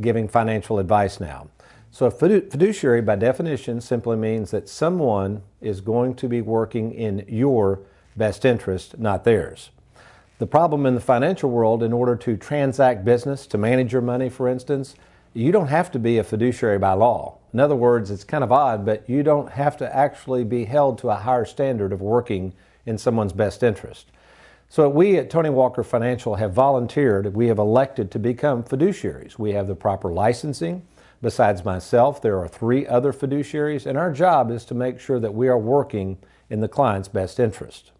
giving 0.00 0.26
financial 0.26 0.80
advice 0.80 1.20
now. 1.20 1.46
So, 1.92 2.06
a 2.06 2.10
fidu- 2.10 2.50
fiduciary, 2.50 3.00
by 3.00 3.14
definition, 3.14 3.80
simply 3.80 4.16
means 4.16 4.50
that 4.50 4.68
someone 4.68 5.42
is 5.60 5.80
going 5.80 6.16
to 6.16 6.26
be 6.26 6.40
working 6.40 6.92
in 6.92 7.24
your 7.28 7.82
best 8.16 8.44
interest, 8.44 8.98
not 8.98 9.24
theirs. 9.24 9.70
The 10.38 10.46
problem 10.46 10.86
in 10.86 10.94
the 10.94 11.00
financial 11.00 11.50
world, 11.50 11.82
in 11.82 11.92
order 11.92 12.16
to 12.16 12.36
transact 12.36 13.04
business, 13.04 13.46
to 13.48 13.58
manage 13.58 13.92
your 13.92 14.02
money, 14.02 14.28
for 14.28 14.48
instance, 14.48 14.94
you 15.34 15.52
don't 15.52 15.68
have 15.68 15.90
to 15.92 15.98
be 15.98 16.18
a 16.18 16.24
fiduciary 16.24 16.78
by 16.78 16.92
law. 16.92 17.38
In 17.52 17.60
other 17.60 17.76
words, 17.76 18.10
it's 18.10 18.24
kind 18.24 18.44
of 18.44 18.52
odd, 18.52 18.84
but 18.84 19.08
you 19.08 19.22
don't 19.22 19.52
have 19.52 19.76
to 19.78 19.96
actually 19.96 20.44
be 20.44 20.64
held 20.64 20.98
to 20.98 21.10
a 21.10 21.16
higher 21.16 21.44
standard 21.44 21.92
of 21.92 22.00
working 22.00 22.52
in 22.84 22.98
someone's 22.98 23.32
best 23.32 23.62
interest. 23.62 24.06
So 24.68 24.88
we 24.88 25.16
at 25.16 25.30
Tony 25.30 25.50
Walker 25.50 25.84
Financial 25.84 26.36
have 26.36 26.52
volunteered, 26.52 27.34
we 27.34 27.48
have 27.48 27.58
elected 27.58 28.10
to 28.10 28.18
become 28.18 28.62
fiduciaries. 28.62 29.38
We 29.38 29.52
have 29.52 29.68
the 29.68 29.74
proper 29.74 30.10
licensing, 30.10 30.82
Besides 31.22 31.64
myself, 31.64 32.20
there 32.20 32.38
are 32.40 32.48
three 32.48 32.84
other 32.84 33.12
fiduciaries, 33.12 33.86
and 33.86 33.96
our 33.96 34.12
job 34.12 34.50
is 34.50 34.64
to 34.64 34.74
make 34.74 34.98
sure 34.98 35.20
that 35.20 35.34
we 35.34 35.46
are 35.46 35.58
working 35.58 36.18
in 36.50 36.60
the 36.60 36.68
client's 36.68 37.06
best 37.06 37.38
interest. 37.38 37.91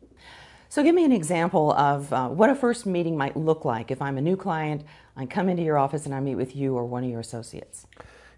So, 0.73 0.83
give 0.83 0.95
me 0.95 1.05
an 1.05 1.13
example 1.13 1.75
of 1.75 2.11
uh, 2.15 2.31
what 2.31 2.49
a 2.49 2.55
first 2.55 2.87
meeting 2.87 3.15
might 3.15 3.37
look 3.37 3.67
like 3.67 3.91
if 3.91 4.01
I'm 4.01 4.17
a 4.17 4.23
new 4.23 4.39
client, 4.39 4.85
I 5.19 5.27
come 5.27 5.51
into 5.51 5.63
your 5.63 5.77
office 5.77 6.07
and 6.07 6.15
I 6.15 6.21
meet 6.21 6.37
with 6.37 6.57
you 6.57 6.75
or 6.75 6.87
one 6.87 7.05
of 7.05 7.11
your 7.11 7.21
associates. 7.21 7.87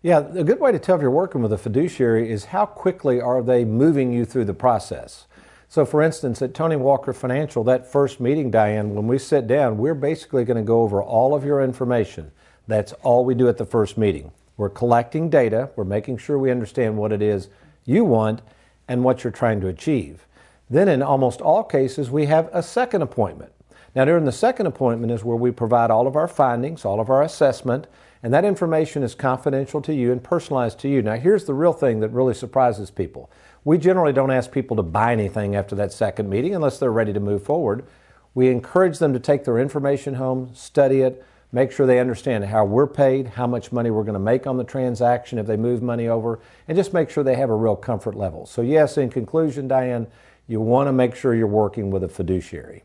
Yeah, 0.02 0.18
a 0.18 0.42
good 0.42 0.58
way 0.58 0.72
to 0.72 0.80
tell 0.80 0.96
if 0.96 1.02
you're 1.02 1.12
working 1.12 1.42
with 1.42 1.52
a 1.52 1.58
fiduciary 1.58 2.28
is 2.32 2.46
how 2.46 2.66
quickly 2.66 3.20
are 3.20 3.40
they 3.40 3.64
moving 3.64 4.12
you 4.12 4.24
through 4.24 4.46
the 4.46 4.52
process. 4.52 5.26
So, 5.68 5.86
for 5.86 6.02
instance, 6.02 6.42
at 6.42 6.54
Tony 6.54 6.74
Walker 6.74 7.12
Financial, 7.12 7.62
that 7.62 7.86
first 7.86 8.18
meeting, 8.18 8.50
Diane, 8.50 8.96
when 8.96 9.06
we 9.06 9.16
sit 9.16 9.46
down, 9.46 9.78
we're 9.78 9.94
basically 9.94 10.44
going 10.44 10.56
to 10.56 10.64
go 10.64 10.82
over 10.82 11.00
all 11.00 11.36
of 11.36 11.44
your 11.44 11.62
information. 11.62 12.32
That's 12.66 12.92
all 13.04 13.24
we 13.24 13.36
do 13.36 13.48
at 13.48 13.58
the 13.58 13.64
first 13.64 13.96
meeting. 13.96 14.32
We're 14.56 14.70
collecting 14.70 15.30
data, 15.30 15.70
we're 15.76 15.84
making 15.84 16.18
sure 16.18 16.36
we 16.36 16.50
understand 16.50 16.96
what 16.96 17.12
it 17.12 17.22
is 17.22 17.48
you 17.84 18.04
want 18.04 18.40
and 18.88 19.04
what 19.04 19.22
you're 19.22 19.30
trying 19.30 19.60
to 19.60 19.68
achieve. 19.68 20.26
Then, 20.71 20.88
in 20.88 21.02
almost 21.02 21.40
all 21.40 21.62
cases, 21.62 22.11
we 22.11 22.26
have 22.26 22.49
a 22.52 22.62
second 22.62 23.02
appointment. 23.02 23.52
Now, 23.94 24.04
during 24.04 24.25
the 24.25 24.33
second 24.33 24.66
appointment 24.66 25.12
is 25.12 25.23
where 25.23 25.37
we 25.37 25.50
provide 25.50 25.90
all 25.90 26.06
of 26.06 26.16
our 26.16 26.26
findings, 26.26 26.85
all 26.85 27.00
of 27.00 27.11
our 27.11 27.23
assessment, 27.23 27.87
and 28.23 28.33
that 28.33 28.44
information 28.44 29.02
is 29.02 29.14
confidential 29.14 29.83
to 29.83 29.94
you 29.94 30.11
and 30.11 30.25
personalized 30.25 30.78
to 30.80 30.88
you. 30.88 31.02
Now, 31.02 31.16
here's 31.16 31.44
the 31.44 31.54
real 31.54 31.75
thing 31.75 32.00
that 32.00 32.09
really 32.09 32.35
surprises 32.35 32.90
people. 32.90 33.30
We 33.64 33.78
generally 33.78 34.12
don't 34.12 34.30
ask 34.30 34.50
people 34.50 34.76
to 34.76 34.83
buy 34.83 35.12
anything 35.12 35.54
after 35.54 35.76
that 35.76 35.92
second 35.92 36.28
meeting 36.28 36.54
unless 36.54 36.78
they're 36.78 36.90
ready 36.90 37.12
to 37.12 37.21
move 37.21 37.42
forward. 37.42 37.85
We 38.35 38.49
encourage 38.49 38.99
them 38.99 39.12
to 39.12 39.21
take 39.21 39.44
their 39.44 39.59
information 39.59 40.14
home, 40.14 40.50
study 40.54 41.02
it, 41.02 41.25
make 41.52 41.71
sure 41.71 41.87
they 41.87 42.00
understand 42.00 42.44
how 42.47 42.64
we're 42.64 42.88
paid, 42.88 43.28
how 43.28 43.47
much 43.47 43.71
money 43.71 43.90
we're 43.90 44.02
going 44.02 44.14
to 44.14 44.18
make 44.18 44.47
on 44.47 44.56
the 44.56 44.64
transaction 44.64 45.38
if 45.38 45.47
they 45.47 45.56
move 45.56 45.83
money 45.83 46.09
over, 46.09 46.40
and 46.66 46.76
just 46.76 46.92
make 46.92 47.11
sure 47.11 47.23
they 47.23 47.37
have 47.37 47.50
a 47.50 47.54
real 47.54 47.76
comfort 47.76 48.16
level. 48.16 48.44
So, 48.44 48.61
yes, 48.61 48.99
in 48.99 49.09
conclusion, 49.09 49.68
Diane, 49.68 50.09
you 50.46 50.60
want 50.60 50.88
to 50.88 50.92
make 50.92 51.14
sure 51.14 51.34
you're 51.34 51.46
working 51.46 51.90
with 51.90 52.04
a 52.04 52.08
fiduciary. 52.08 52.84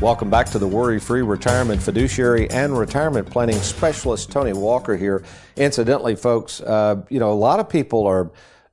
Welcome 0.00 0.28
back 0.28 0.50
to 0.50 0.58
the 0.58 0.68
Worry 0.68 1.00
Free 1.00 1.22
Retirement 1.22 1.80
Fiduciary 1.80 2.50
and 2.50 2.76
Retirement 2.76 3.30
Planning 3.30 3.56
Specialist, 3.56 4.30
Tony 4.30 4.52
Walker 4.52 4.98
here. 4.98 5.24
Incidentally, 5.56 6.14
folks, 6.14 6.60
uh, 6.60 7.02
you 7.08 7.18
know, 7.18 7.32
a 7.32 7.34
lot 7.34 7.58
of 7.58 7.70
people 7.70 8.06
are 8.06 8.30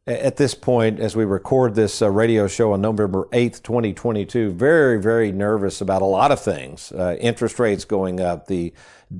at 0.07 0.37
this 0.37 0.55
point, 0.55 0.99
as 0.99 1.15
we 1.15 1.25
record 1.25 1.75
this 1.75 2.01
uh, 2.01 2.09
radio 2.09 2.47
show 2.47 2.73
on 2.73 2.81
November 2.81 3.25
8th, 3.31 3.61
2022, 3.61 4.51
very, 4.51 4.99
very 4.99 5.31
nervous 5.31 5.79
about 5.79 6.01
a 6.01 6.05
lot 6.05 6.31
of 6.31 6.39
things. 6.39 6.91
Uh, 6.91 7.15
interest 7.19 7.59
rates 7.59 7.85
going 7.85 8.19
up, 8.19 8.47
the 8.47 8.73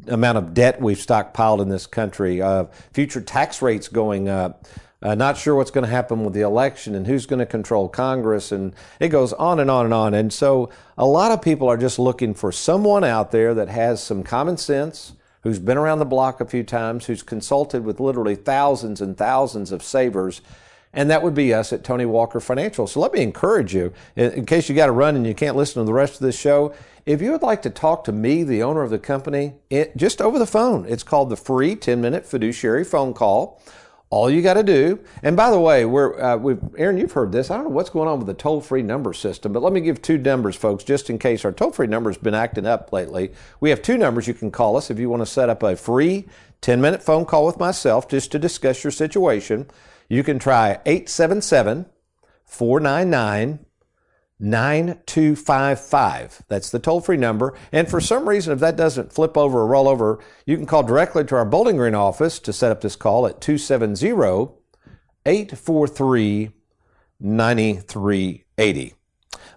amount 0.08 0.40
of 0.40 0.56
debt 0.56 0.82
we've 0.82 0.98
stockpiled 0.98 1.62
in 1.62 1.70
this 1.70 1.86
country, 1.86 2.42
uh, 2.42 2.66
future 2.94 3.22
tax 3.22 3.62
rates 3.62 3.88
going 3.88 4.28
up. 4.28 4.66
Uh, 5.04 5.16
not 5.16 5.36
sure 5.36 5.56
what's 5.56 5.72
going 5.72 5.84
to 5.84 5.90
happen 5.90 6.24
with 6.24 6.34
the 6.34 6.42
election 6.42 6.94
and 6.94 7.08
who's 7.08 7.26
going 7.26 7.40
to 7.40 7.46
control 7.46 7.88
Congress, 7.88 8.52
and 8.52 8.74
it 9.00 9.10
goes 9.10 9.34
on 9.34 9.60
and 9.60 9.70
on 9.70 9.86
and 9.86 9.94
on. 9.94 10.14
And 10.14 10.32
so, 10.32 10.70
a 10.98 11.06
lot 11.06 11.32
of 11.32 11.42
people 11.42 11.68
are 11.68 11.78
just 11.78 11.98
looking 11.98 12.36
for 12.36 12.52
someone 12.52 13.04
out 13.04 13.32
there 13.32 13.56
that 13.56 13.68
has 13.68 14.02
some 14.02 14.24
common 14.24 14.58
sense, 14.58 15.14
who's 15.42 15.58
been 15.58 15.78
around 15.78 16.00
the 16.00 16.06
block 16.06 16.40
a 16.40 16.46
few 16.46 16.64
times, 16.64 17.06
who's 17.06 17.24
consulted 17.24 17.84
with 17.84 18.00
literally 18.00 18.36
thousands 18.36 19.02
and 19.02 19.18
thousands 19.18 19.72
of 19.72 19.82
savers, 19.82 20.42
and 20.94 21.10
that 21.10 21.24
would 21.24 21.34
be 21.34 21.54
us 21.54 21.72
at 21.72 21.84
Tony 21.84 22.06
Walker 22.06 22.40
Financial. 22.40 22.88
So 22.88 23.00
let 23.00 23.14
me 23.14 23.22
encourage 23.22 23.74
you, 23.74 23.94
in 24.16 24.46
case 24.46 24.68
you 24.68 24.76
got 24.76 24.88
to 24.88 24.92
run 24.92 25.16
and 25.16 25.26
you 25.26 25.34
can't 25.34 25.56
listen 25.56 25.82
to 25.82 25.86
the 25.86 25.94
rest 25.94 26.16
of 26.16 26.20
this 26.20 26.38
show, 26.38 26.74
if 27.06 27.22
you 27.22 27.32
would 27.32 27.42
like 27.42 27.62
to 27.64 27.70
talk 27.70 28.04
to 28.06 28.12
me, 28.12 28.44
the 28.44 28.62
owner 28.62 28.84
of 28.84 28.90
the 28.90 29.00
company, 29.00 29.54
it, 29.70 29.96
just 29.98 30.22
over 30.22 30.38
the 30.38 30.46
phone, 30.46 30.86
it's 30.88 31.04
called 31.04 31.30
the 31.30 31.38
free 31.38 31.76
10 31.76 32.02
minute 32.02 32.26
fiduciary 32.26 32.84
phone 32.84 33.14
call. 33.14 33.62
All 34.10 34.30
you 34.30 34.42
got 34.42 34.56
to 34.56 34.64
do, 34.64 35.00
and 35.24 35.38
by 35.38 35.50
the 35.50 35.60
way, 35.60 35.86
we're, 35.86 36.22
uh, 36.22 36.36
we've, 36.36 36.60
Aaron, 36.78 36.98
you've 36.98 37.14
heard 37.14 37.32
this. 37.32 37.50
I 37.50 37.56
don't 37.56 37.64
know 37.64 37.70
what's 37.70 37.90
going 37.90 38.10
on 38.10 38.18
with 38.18 38.28
the 38.28 38.34
toll 38.34 38.60
free 38.60 38.82
number 38.82 39.14
system, 39.14 39.54
but 39.54 39.64
let 39.64 39.72
me 39.72 39.80
give 39.80 40.02
two 40.02 40.18
numbers, 40.18 40.58
folks, 40.58 40.84
just 40.84 41.10
in 41.10 41.18
case 41.18 41.46
our 41.46 41.54
toll 41.54 41.72
free 41.72 41.88
number's 41.88 42.18
been 42.18 42.34
acting 42.34 42.66
up 42.66 42.92
lately. 42.92 43.32
We 43.62 43.70
have 43.70 43.82
two 43.82 43.98
numbers 43.98 44.28
you 44.28 44.34
can 44.34 44.52
call 44.52 44.76
us 44.76 44.92
if 44.92 45.00
you 45.00 45.10
want 45.10 45.22
to 45.22 45.26
set 45.26 45.48
up 45.48 45.64
a 45.64 45.78
free 45.78 46.28
10 46.60 46.82
minute 46.82 47.02
phone 47.02 47.24
call 47.24 47.46
with 47.46 47.58
myself 47.58 48.10
just 48.10 48.34
to 48.34 48.40
discuss 48.40 48.84
your 48.84 48.92
situation. 48.92 49.68
You 50.12 50.24
can 50.24 50.40
try 50.40 50.80
877 50.86 51.86
499 52.44 53.66
9255. 54.40 56.44
That's 56.50 56.70
the 56.70 56.80
toll 56.80 57.00
free 57.00 57.16
number. 57.16 57.58
And 57.72 57.90
for 57.90 58.02
some 58.02 58.28
reason, 58.28 58.52
if 58.52 58.60
that 58.60 58.76
doesn't 58.76 59.14
flip 59.14 59.38
over 59.38 59.60
or 59.60 59.68
roll 59.68 59.88
over, 59.88 60.20
you 60.46 60.58
can 60.58 60.66
call 60.66 60.84
directly 60.84 61.24
to 61.24 61.36
our 61.38 61.46
Bowling 61.46 61.78
Green 61.78 61.96
office 61.96 62.40
to 62.40 62.52
set 62.52 62.74
up 62.74 62.82
this 62.82 62.98
call 62.98 63.26
at 63.26 63.40
270 63.40 64.10
843 65.26 66.52
9380. 67.22 68.96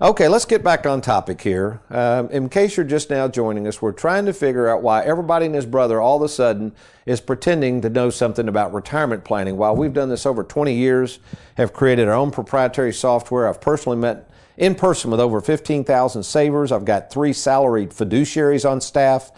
Okay, 0.02 0.26
let's 0.26 0.44
get 0.44 0.64
back 0.64 0.86
on 0.86 1.00
topic 1.00 1.40
here. 1.40 1.80
Um, 1.88 2.28
in 2.30 2.48
case 2.48 2.76
you're 2.76 2.84
just 2.84 3.10
now 3.10 3.28
joining 3.28 3.68
us, 3.68 3.80
we're 3.80 3.92
trying 3.92 4.26
to 4.26 4.32
figure 4.32 4.68
out 4.68 4.82
why 4.82 5.04
everybody 5.04 5.46
and 5.46 5.54
his 5.54 5.66
brother 5.66 6.00
all 6.00 6.16
of 6.16 6.22
a 6.22 6.28
sudden 6.28 6.72
is 7.06 7.20
pretending 7.20 7.80
to 7.82 7.88
know 7.88 8.10
something 8.10 8.48
about 8.48 8.74
retirement 8.74 9.24
planning. 9.24 9.56
While 9.56 9.76
we've 9.76 9.92
done 9.92 10.08
this 10.08 10.26
over 10.26 10.42
20 10.42 10.74
years, 10.74 11.20
have 11.58 11.72
created 11.72 12.08
our 12.08 12.14
own 12.14 12.32
proprietary 12.32 12.92
software, 12.92 13.48
I've 13.48 13.60
personally 13.60 13.96
met 13.96 14.28
in 14.56 14.74
person 14.74 15.12
with 15.12 15.20
over 15.20 15.40
15,000 15.40 16.24
savers. 16.24 16.72
I've 16.72 16.84
got 16.84 17.12
three 17.12 17.32
salaried 17.32 17.90
fiduciaries 17.90 18.68
on 18.68 18.80
staff, 18.80 19.30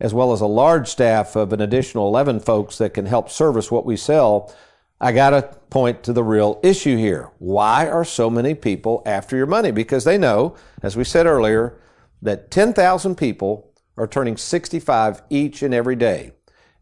as 0.00 0.12
well 0.12 0.32
as 0.32 0.40
a 0.40 0.46
large 0.46 0.88
staff 0.88 1.36
of 1.36 1.52
an 1.52 1.60
additional 1.60 2.08
11 2.08 2.40
folks 2.40 2.78
that 2.78 2.94
can 2.94 3.06
help 3.06 3.30
service 3.30 3.70
what 3.70 3.86
we 3.86 3.96
sell. 3.96 4.52
I 5.00 5.12
got 5.12 5.30
to 5.30 5.42
point 5.70 6.02
to 6.04 6.12
the 6.12 6.22
real 6.22 6.60
issue 6.62 6.96
here. 6.96 7.30
Why 7.38 7.88
are 7.88 8.04
so 8.04 8.28
many 8.28 8.54
people 8.54 9.02
after 9.06 9.36
your 9.36 9.46
money? 9.46 9.70
Because 9.70 10.04
they 10.04 10.18
know, 10.18 10.56
as 10.82 10.96
we 10.96 11.04
said 11.04 11.26
earlier, 11.26 11.78
that 12.20 12.50
10,000 12.50 13.16
people 13.16 13.72
are 13.96 14.06
turning 14.06 14.36
65 14.36 15.22
each 15.30 15.62
and 15.62 15.72
every 15.72 15.96
day. 15.96 16.32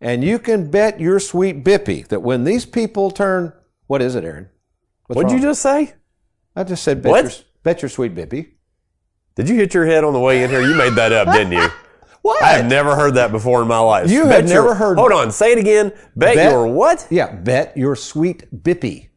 And 0.00 0.24
you 0.24 0.38
can 0.38 0.70
bet 0.70 1.00
your 1.00 1.20
sweet 1.20 1.64
bippy 1.64 2.06
that 2.08 2.22
when 2.22 2.44
these 2.44 2.66
people 2.66 3.10
turn, 3.10 3.52
what 3.86 4.02
is 4.02 4.14
it, 4.14 4.24
Aaron? 4.24 4.48
What's 5.06 5.16
What'd 5.16 5.32
wrong? 5.32 5.40
you 5.40 5.48
just 5.48 5.62
say? 5.62 5.94
I 6.56 6.64
just 6.64 6.82
said 6.82 7.02
bet, 7.02 7.10
what? 7.10 7.24
Your, 7.24 7.32
bet 7.62 7.82
your 7.82 7.88
sweet 7.88 8.14
bippy. 8.14 8.50
Did 9.36 9.48
you 9.48 9.54
hit 9.54 9.74
your 9.74 9.86
head 9.86 10.02
on 10.02 10.12
the 10.12 10.18
way 10.18 10.42
in 10.42 10.50
here? 10.50 10.62
You 10.62 10.74
made 10.74 10.94
that 10.94 11.12
up, 11.12 11.32
didn't 11.32 11.52
you? 11.52 11.68
What? 12.28 12.42
I 12.42 12.48
have 12.48 12.66
never 12.66 12.94
heard 12.94 13.14
that 13.14 13.32
before 13.32 13.62
in 13.62 13.68
my 13.68 13.78
life. 13.78 14.10
You 14.10 14.24
bet 14.24 14.42
have 14.42 14.50
your, 14.50 14.62
never 14.62 14.74
heard. 14.74 14.98
Hold 14.98 15.12
on, 15.12 15.32
say 15.32 15.52
it 15.52 15.58
again. 15.58 15.92
Bet, 16.14 16.34
bet, 16.34 16.52
your 16.52 16.66
what? 16.66 17.06
Yeah, 17.08 17.32
bet 17.34 17.74
your 17.74 17.96
sweet 17.96 18.62
bippy. 18.62 19.08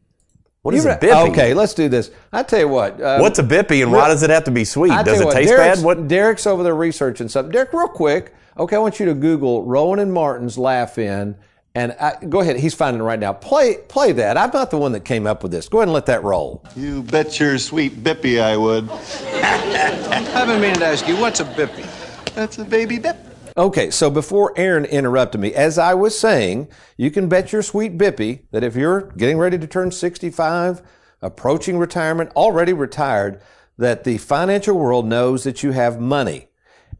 What 0.62 0.74
is 0.74 0.86
a 0.86 0.96
bippy? 0.96 1.28
Okay, 1.28 1.52
let's 1.52 1.74
do 1.74 1.90
this. 1.90 2.10
I 2.32 2.42
tell 2.42 2.60
you 2.60 2.68
what. 2.68 3.02
Um, 3.02 3.20
What's 3.20 3.38
a 3.38 3.42
bippy, 3.42 3.82
and 3.82 3.92
why 3.92 4.08
does 4.08 4.22
it 4.22 4.30
have 4.30 4.44
to 4.44 4.50
be 4.50 4.64
sweet? 4.64 4.88
Does 5.04 5.20
it 5.20 5.26
what, 5.26 5.34
taste 5.34 5.50
Derek's, 5.50 5.78
bad? 5.80 5.84
What? 5.84 6.08
Derek's 6.08 6.46
over 6.46 6.62
there 6.62 6.74
researching 6.74 7.28
something. 7.28 7.52
Derek, 7.52 7.74
real 7.74 7.86
quick. 7.86 8.34
Okay, 8.56 8.76
I 8.76 8.78
want 8.78 8.98
you 8.98 9.04
to 9.04 9.14
Google 9.14 9.62
Rowan 9.62 9.98
and 9.98 10.10
Martin's 10.10 10.56
laugh 10.56 10.96
in, 10.96 11.36
and 11.74 11.92
I, 12.00 12.16
go 12.26 12.40
ahead. 12.40 12.56
He's 12.56 12.72
finding 12.72 13.02
it 13.02 13.04
right 13.04 13.18
now. 13.18 13.34
Play, 13.34 13.76
play 13.88 14.12
that. 14.12 14.38
I'm 14.38 14.50
not 14.54 14.70
the 14.70 14.78
one 14.78 14.92
that 14.92 15.04
came 15.04 15.26
up 15.26 15.42
with 15.42 15.52
this. 15.52 15.68
Go 15.68 15.80
ahead 15.80 15.88
and 15.88 15.92
let 15.92 16.06
that 16.06 16.24
roll. 16.24 16.64
You 16.76 17.02
bet 17.02 17.38
your 17.38 17.58
sweet 17.58 18.02
bippy 18.02 18.40
I 18.40 18.56
would. 18.56 18.88
I've 18.90 20.46
been 20.46 20.62
meaning 20.62 20.78
to 20.78 20.86
ask 20.86 21.06
you, 21.06 21.18
what's 21.18 21.40
a 21.40 21.44
bippy? 21.44 21.86
That's 22.34 22.58
a 22.58 22.64
baby 22.64 22.98
bip. 22.98 23.16
Okay, 23.56 23.90
so 23.90 24.10
before 24.10 24.54
Aaron 24.56 24.86
interrupted 24.86 25.40
me, 25.40 25.52
as 25.52 25.76
I 25.76 25.92
was 25.92 26.18
saying, 26.18 26.68
you 26.96 27.10
can 27.10 27.28
bet 27.28 27.52
your 27.52 27.62
sweet 27.62 27.98
bippy 27.98 28.44
that 28.50 28.64
if 28.64 28.74
you're 28.74 29.12
getting 29.18 29.36
ready 29.36 29.58
to 29.58 29.66
turn 29.66 29.90
65, 29.90 30.80
approaching 31.20 31.76
retirement, 31.76 32.30
already 32.34 32.72
retired, 32.72 33.42
that 33.76 34.04
the 34.04 34.16
financial 34.16 34.78
world 34.78 35.06
knows 35.06 35.44
that 35.44 35.62
you 35.62 35.72
have 35.72 36.00
money. 36.00 36.48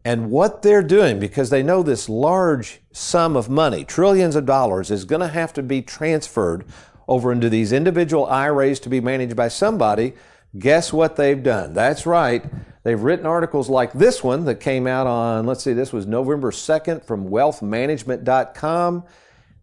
And 0.05 0.31
what 0.31 0.61
they're 0.61 0.83
doing, 0.83 1.19
because 1.19 1.49
they 1.49 1.62
know 1.62 1.83
this 1.83 2.09
large 2.09 2.83
sum 2.93 3.35
of 3.35 3.49
money, 3.49 3.85
trillions 3.85 4.37
of 4.37 4.45
dollars, 4.45 4.91
is 4.91 5.05
going 5.05 5.21
to 5.21 5.29
have 5.29 5.55
to 5.55 5.62
be 5.62 5.81
transferred 5.81 6.67
over 7.09 7.33
into 7.33 7.49
these 7.49 7.73
individual 7.73 8.27
IRAs 8.27 8.81
to 8.81 8.89
be 8.89 9.01
managed 9.01 9.37
by 9.37 9.49
somebody, 9.49 10.12
guess 10.59 10.93
what 10.93 11.17
they've 11.17 11.43
done? 11.43 11.73
That's 11.73 12.05
right. 12.05 12.45
They've 12.83 13.01
written 13.01 13.27
articles 13.27 13.69
like 13.69 13.93
this 13.93 14.25
one 14.25 14.45
that 14.47 14.57
came 14.57 14.87
out 14.87 15.07
on, 15.07 15.47
let's 15.47 15.62
see, 15.62 15.73
this 15.73 15.93
was 15.93 16.07
November 16.07 16.51
2nd 16.51 17.05
from 17.05 17.29
wealthmanagement.com. 17.29 19.05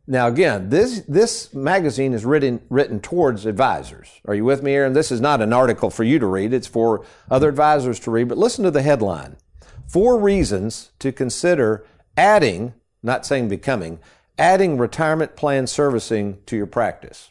Now, 0.08 0.28
again, 0.28 0.70
this, 0.70 1.02
this 1.02 1.54
magazine 1.54 2.14
is 2.14 2.26
written, 2.26 2.62
written 2.70 3.00
towards 3.00 3.46
advisors. 3.46 4.10
Are 4.26 4.34
you 4.34 4.46
with 4.46 4.64
me, 4.64 4.74
Aaron? 4.74 4.94
This 4.94 5.12
is 5.12 5.22
not 5.22 5.42
an 5.42 5.54
article 5.54 5.90
for 5.90 6.04
you 6.04 6.18
to 6.18 6.26
read. 6.26 6.54
It's 6.54 6.66
for 6.66 7.06
other 7.30 7.50
advisors 7.50 8.00
to 8.02 8.12
read. 8.12 8.30
But 8.30 8.38
listen 8.38 8.64
to 8.64 8.72
the 8.72 8.82
headline. 8.82 9.36
Four 9.88 10.20
reasons 10.20 10.92
to 11.00 11.12
consider 11.12 11.86
adding, 12.18 12.74
not 13.04 13.26
saying 13.26 13.50
becoming, 13.50 14.00
adding 14.38 14.78
retirement 14.78 15.36
plan 15.36 15.68
servicing 15.68 16.40
to 16.46 16.56
your 16.56 16.68
practice. 16.68 17.30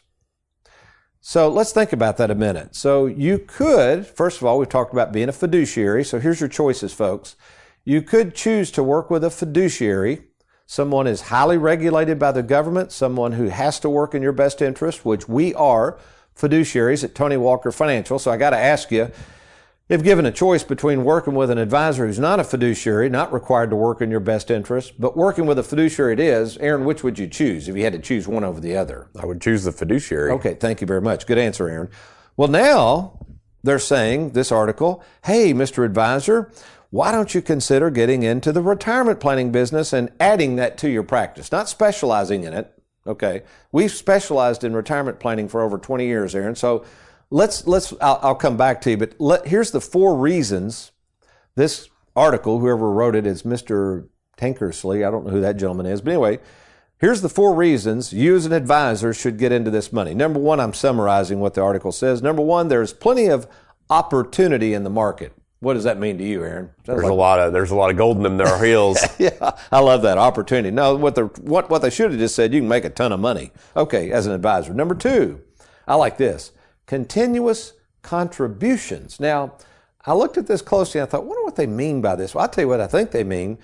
So 1.21 1.49
let's 1.49 1.71
think 1.71 1.91
about 1.91 2.17
that 2.17 2.31
a 2.31 2.35
minute. 2.35 2.75
So 2.75 3.05
you 3.05 3.39
could, 3.39 4.07
first 4.07 4.39
of 4.39 4.45
all, 4.45 4.57
we've 4.57 4.69
talked 4.69 4.93
about 4.93 5.11
being 5.11 5.29
a 5.29 5.33
fiduciary. 5.33 6.03
So 6.03 6.19
here's 6.19 6.39
your 6.39 6.49
choices, 6.49 6.93
folks. 6.93 7.35
You 7.83 8.01
could 8.01 8.35
choose 8.35 8.71
to 8.71 8.83
work 8.83 9.09
with 9.09 9.23
a 9.23 9.29
fiduciary, 9.29 10.21
someone 10.65 11.07
is 11.07 11.21
highly 11.21 11.57
regulated 11.57 12.19
by 12.19 12.31
the 12.31 12.43
government, 12.43 12.91
someone 12.91 13.33
who 13.33 13.47
has 13.47 13.79
to 13.79 13.89
work 13.89 14.13
in 14.13 14.21
your 14.21 14.31
best 14.31 14.61
interest, 14.61 15.03
which 15.03 15.27
we 15.27 15.53
are 15.55 15.97
fiduciaries 16.37 17.03
at 17.03 17.15
Tony 17.15 17.37
Walker 17.37 17.71
Financial. 17.71 18.19
So 18.19 18.31
I 18.31 18.37
got 18.37 18.51
to 18.51 18.57
ask 18.57 18.91
you, 18.91 19.11
if 19.89 20.03
given 20.03 20.27
a 20.27 20.31
choice 20.31 20.63
between 20.63 21.03
working 21.03 21.33
with 21.33 21.49
an 21.49 21.57
advisor 21.57 22.05
who's 22.05 22.19
not 22.19 22.39
a 22.39 22.43
fiduciary, 22.43 23.09
not 23.09 23.33
required 23.33 23.71
to 23.71 23.75
work 23.75 24.01
in 24.01 24.11
your 24.11 24.19
best 24.19 24.51
interest, 24.51 24.93
but 25.01 25.17
working 25.17 25.47
with 25.47 25.57
a 25.57 25.63
fiduciary 25.63 26.13
it 26.13 26.19
is, 26.19 26.57
Aaron, 26.57 26.85
which 26.85 27.03
would 27.03 27.17
you 27.17 27.27
choose 27.27 27.67
if 27.67 27.75
you 27.75 27.83
had 27.83 27.93
to 27.93 27.99
choose 27.99 28.27
one 28.27 28.43
over 28.43 28.59
the 28.59 28.77
other? 28.77 29.09
I 29.19 29.25
would 29.25 29.41
choose 29.41 29.63
the 29.63 29.71
fiduciary. 29.71 30.31
Okay, 30.33 30.53
thank 30.53 30.79
you 30.79 30.85
very 30.85 31.01
much. 31.01 31.25
Good 31.25 31.39
answer, 31.39 31.67
Aaron. 31.67 31.89
Well, 32.37 32.49
now 32.49 33.25
they're 33.63 33.79
saying, 33.79 34.31
this 34.31 34.51
article, 34.51 35.03
hey, 35.25 35.53
Mr. 35.55 35.83
Advisor, 35.83 36.51
why 36.91 37.11
don't 37.11 37.33
you 37.33 37.41
consider 37.41 37.89
getting 37.89 38.21
into 38.21 38.51
the 38.51 38.61
retirement 38.61 39.19
planning 39.19 39.51
business 39.51 39.91
and 39.91 40.11
adding 40.19 40.55
that 40.57 40.77
to 40.79 40.89
your 40.89 41.03
practice, 41.03 41.51
not 41.51 41.67
specializing 41.67 42.43
in 42.43 42.53
it. 42.53 42.71
Okay. 43.07 43.41
We've 43.71 43.91
specialized 43.91 44.63
in 44.63 44.75
retirement 44.75 45.19
planning 45.19 45.47
for 45.47 45.61
over 45.61 45.79
20 45.79 46.05
years, 46.05 46.35
Aaron. 46.35 46.55
So 46.55 46.85
let's, 47.29 47.65
let's, 47.67 47.93
I'll, 48.01 48.19
I'll 48.21 48.35
come 48.35 48.57
back 48.57 48.81
to 48.81 48.91
you, 48.91 48.97
but 48.97 49.15
let, 49.19 49.47
here's 49.47 49.71
the 49.71 49.81
four 49.81 50.15
reasons 50.15 50.91
this 51.55 51.89
article, 52.15 52.59
whoever 52.59 52.89
wrote 52.91 53.15
it 53.15 53.25
is 53.25 53.43
Mr. 53.43 54.07
Tankersley. 54.37 55.05
I 55.05 55.11
don't 55.11 55.25
know 55.25 55.31
who 55.31 55.41
that 55.41 55.57
gentleman 55.57 55.85
is, 55.85 56.01
but 56.01 56.11
anyway, 56.11 56.39
here's 56.97 57.21
the 57.21 57.29
four 57.29 57.53
reasons 57.53 58.13
you 58.13 58.35
as 58.35 58.45
an 58.45 58.53
advisor 58.53 59.13
should 59.13 59.37
get 59.37 59.51
into 59.51 59.71
this 59.71 59.91
money. 59.91 60.13
Number 60.13 60.39
one, 60.39 60.59
I'm 60.59 60.73
summarizing 60.73 61.39
what 61.39 61.53
the 61.53 61.61
article 61.61 61.91
says. 61.91 62.21
Number 62.21 62.41
one, 62.41 62.67
there's 62.67 62.93
plenty 62.93 63.27
of 63.27 63.47
opportunity 63.89 64.73
in 64.73 64.83
the 64.83 64.89
market. 64.89 65.33
What 65.61 65.73
does 65.73 65.83
that 65.83 65.99
mean 65.99 66.17
to 66.19 66.23
you, 66.23 66.41
Aaron? 66.43 66.67
Sounds 66.67 66.85
there's 66.85 67.03
like, 67.03 67.11
a 67.11 67.15
lot 67.15 67.39
of 67.39 67.51
there's 67.51 67.71
a 67.71 67.75
lot 67.75 67.89
of 67.89 67.97
gold 67.97 68.25
in 68.25 68.37
their 68.37 68.63
heels. 68.63 68.97
yeah, 69.19 69.51
I 69.73 69.79
love 69.79 70.03
that 70.03 70.17
opportunity. 70.17 70.71
No, 70.71 70.95
what 70.95 71.15
the 71.15 71.25
what 71.41 71.69
what 71.69 71.81
they 71.81 71.89
should 71.89 72.11
have 72.11 72.19
just 72.19 72.33
said, 72.33 72.53
you 72.53 72.61
can 72.61 72.69
make 72.69 72.85
a 72.85 72.89
ton 72.89 73.11
of 73.11 73.19
money. 73.19 73.51
Okay, 73.75 74.09
as 74.11 74.25
an 74.25 74.31
advisor. 74.31 74.73
Number 74.73 74.95
two, 74.95 75.41
I 75.85 75.95
like 75.95 76.17
this 76.17 76.53
continuous 76.89 77.73
contributions. 78.01 79.19
Now, 79.19 79.53
I 80.07 80.15
looked 80.15 80.39
at 80.39 80.47
this 80.47 80.63
closely 80.63 80.99
and 80.99 81.07
I 81.07 81.11
thought, 81.11 81.23
wonder 81.23 81.43
what 81.43 81.55
they 81.55 81.67
mean 81.67 82.01
by 82.01 82.15
this. 82.15 82.33
Well, 82.33 82.41
I'll 82.41 82.49
tell 82.49 82.63
you 82.63 82.67
what 82.67 82.81
I 82.81 82.87
think 82.87 83.11
they 83.11 83.23
mean. 83.23 83.59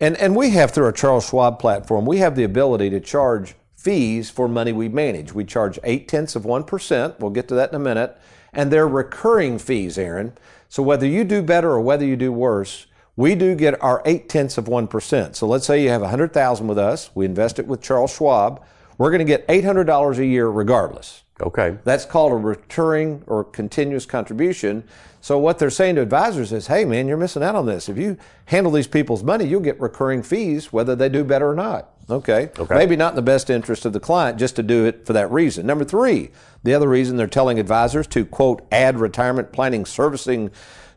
And 0.00 0.16
and 0.18 0.36
we 0.36 0.50
have 0.50 0.70
through 0.70 0.84
our 0.84 0.92
Charles 0.92 1.28
Schwab 1.28 1.58
platform, 1.58 2.06
we 2.06 2.18
have 2.18 2.36
the 2.36 2.44
ability 2.44 2.88
to 2.90 3.00
charge 3.00 3.56
fees 3.74 4.30
for 4.30 4.46
money 4.46 4.70
we 4.72 4.88
manage. 4.88 5.32
We 5.32 5.44
charge 5.44 5.80
eight 5.82 6.06
tenths 6.06 6.36
of 6.36 6.44
one 6.44 6.62
percent. 6.62 7.18
We'll 7.18 7.32
get 7.32 7.48
to 7.48 7.56
that 7.56 7.70
in 7.70 7.74
a 7.74 7.80
minute. 7.80 8.16
And 8.52 8.70
they're 8.70 8.86
recurring 8.86 9.58
fees, 9.58 9.98
Aaron. 9.98 10.38
So 10.68 10.80
whether 10.80 11.06
you 11.06 11.24
do 11.24 11.42
better 11.42 11.70
or 11.72 11.80
whether 11.80 12.06
you 12.06 12.14
do 12.14 12.30
worse, 12.30 12.86
we 13.16 13.34
do 13.34 13.56
get 13.56 13.82
our 13.82 14.02
eight 14.04 14.28
tenths 14.28 14.56
of 14.56 14.66
1%. 14.66 15.34
So 15.34 15.48
let's 15.48 15.66
say 15.66 15.82
you 15.82 15.88
have 15.88 16.02
100,000 16.02 16.68
with 16.68 16.78
us. 16.78 17.10
We 17.14 17.26
invest 17.26 17.58
it 17.58 17.66
with 17.66 17.82
Charles 17.82 18.14
Schwab. 18.14 18.64
We're 18.98 19.10
going 19.10 19.18
to 19.18 19.24
get 19.24 19.46
$800 19.48 20.18
a 20.18 20.26
year 20.26 20.48
regardless. 20.48 21.24
Okay. 21.40 21.78
That's 21.84 22.04
called 22.04 22.32
a 22.32 22.36
recurring 22.36 23.22
or 23.26 23.44
continuous 23.44 24.06
contribution. 24.06 24.84
So 25.20 25.38
what 25.38 25.58
they're 25.58 25.70
saying 25.70 25.96
to 25.96 26.02
advisors 26.02 26.52
is, 26.52 26.66
hey 26.66 26.84
man, 26.84 27.06
you're 27.06 27.16
missing 27.16 27.42
out 27.42 27.54
on 27.54 27.66
this. 27.66 27.88
If 27.88 27.96
you 27.96 28.16
handle 28.46 28.72
these 28.72 28.86
people's 28.86 29.22
money, 29.22 29.46
you'll 29.46 29.60
get 29.60 29.80
recurring 29.80 30.22
fees 30.22 30.72
whether 30.72 30.96
they 30.96 31.08
do 31.08 31.24
better 31.24 31.50
or 31.50 31.54
not. 31.54 31.90
Okay. 32.10 32.50
okay. 32.58 32.74
Maybe 32.74 32.96
not 32.96 33.12
in 33.12 33.16
the 33.16 33.22
best 33.22 33.50
interest 33.50 33.84
of 33.84 33.92
the 33.92 34.00
client 34.00 34.38
just 34.38 34.56
to 34.56 34.62
do 34.62 34.86
it 34.86 35.06
for 35.06 35.12
that 35.12 35.30
reason. 35.30 35.66
Number 35.66 35.84
three, 35.84 36.30
the 36.62 36.74
other 36.74 36.88
reason 36.88 37.16
they're 37.16 37.26
telling 37.26 37.58
advisors 37.58 38.06
to 38.08 38.24
quote 38.24 38.66
add 38.72 38.98
retirement 38.98 39.52
planning 39.52 39.84
servicing 39.84 40.50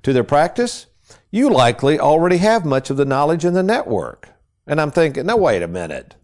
to 0.04 0.14
their 0.14 0.24
practice, 0.24 0.88
you 1.30 1.50
likely 1.50 2.00
already 2.00 2.38
have 2.38 2.66
much 2.66 2.90
of 2.90 2.98
the 2.98 3.06
knowledge 3.06 3.44
in 3.44 3.54
the 3.54 3.64
network. 3.64 4.30
And 4.66 4.80
I'm 4.80 4.92
thinking, 4.92 5.26
no, 5.26 5.36
wait 5.36 5.62
a 5.62 5.68
minute. 5.68 6.16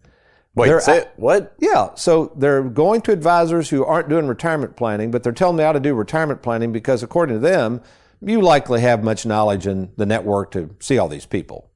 Wait, 0.58 0.68
they're, 0.68 0.80
say, 0.80 1.06
what? 1.16 1.54
Yeah, 1.58 1.94
so 1.94 2.32
they're 2.36 2.62
going 2.62 3.00
to 3.02 3.12
advisors 3.12 3.70
who 3.70 3.84
aren't 3.84 4.08
doing 4.08 4.26
retirement 4.26 4.76
planning, 4.76 5.10
but 5.10 5.22
they're 5.22 5.32
telling 5.32 5.56
me 5.56 5.64
how 5.64 5.72
to 5.72 5.80
do 5.80 5.94
retirement 5.94 6.42
planning 6.42 6.72
because, 6.72 7.02
according 7.02 7.36
to 7.36 7.40
them, 7.40 7.80
you 8.20 8.40
likely 8.40 8.80
have 8.80 9.02
much 9.04 9.24
knowledge 9.24 9.66
in 9.66 9.92
the 9.96 10.04
network 10.06 10.50
to 10.52 10.74
see 10.80 10.98
all 10.98 11.08
these 11.08 11.26
people. 11.26 11.70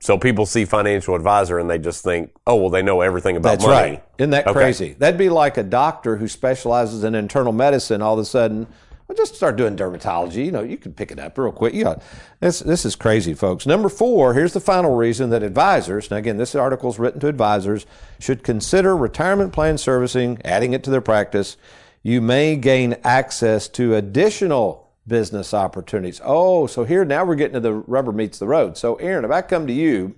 So 0.00 0.16
people 0.16 0.46
see 0.46 0.64
financial 0.64 1.16
advisor 1.16 1.58
and 1.58 1.68
they 1.68 1.78
just 1.78 2.04
think, 2.04 2.30
oh, 2.46 2.54
well, 2.54 2.70
they 2.70 2.82
know 2.82 3.00
everything 3.00 3.36
about 3.36 3.50
That's 3.58 3.66
money. 3.66 3.90
right. 3.90 4.04
Isn't 4.18 4.30
that 4.30 4.46
Okay. 4.46 4.58
crazy? 4.58 4.94
That'd 4.96 5.18
be 5.18 5.28
like 5.28 5.56
a 5.56 5.64
doctor 5.64 6.16
who 6.18 6.28
specializes 6.28 7.02
in 7.02 7.16
internal 7.16 7.52
medicine 7.52 8.00
all 8.00 8.14
of 8.14 8.20
a 8.20 8.24
sudden, 8.24 8.68
just 9.16 9.34
start 9.34 9.56
doing 9.56 9.76
dermatology. 9.76 10.44
You 10.44 10.52
know, 10.52 10.62
you 10.62 10.76
can 10.76 10.92
pick 10.92 11.10
it 11.10 11.18
up 11.18 11.38
real 11.38 11.50
quick. 11.50 11.72
Yeah, 11.74 11.96
this, 12.40 12.60
this 12.60 12.84
is 12.84 12.94
crazy, 12.94 13.34
folks. 13.34 13.66
Number 13.66 13.88
four, 13.88 14.34
here's 14.34 14.52
the 14.52 14.60
final 14.60 14.94
reason 14.94 15.30
that 15.30 15.42
advisors, 15.42 16.10
now 16.10 16.18
again, 16.18 16.36
this 16.36 16.54
article 16.54 16.90
is 16.90 16.98
written 16.98 17.20
to 17.20 17.28
advisors, 17.28 17.86
should 18.18 18.42
consider 18.42 18.96
retirement 18.96 19.52
plan 19.52 19.78
servicing, 19.78 20.40
adding 20.44 20.74
it 20.74 20.84
to 20.84 20.90
their 20.90 21.00
practice. 21.00 21.56
You 22.02 22.20
may 22.20 22.56
gain 22.56 22.96
access 23.02 23.68
to 23.68 23.94
additional 23.94 24.90
business 25.06 25.54
opportunities. 25.54 26.20
Oh, 26.22 26.66
so 26.66 26.84
here 26.84 27.04
now 27.04 27.24
we're 27.24 27.34
getting 27.34 27.54
to 27.54 27.60
the 27.60 27.72
rubber 27.72 28.12
meets 28.12 28.38
the 28.38 28.46
road. 28.46 28.76
So, 28.76 28.96
Aaron, 28.96 29.24
if 29.24 29.30
I 29.30 29.40
come 29.40 29.66
to 29.66 29.72
you 29.72 30.14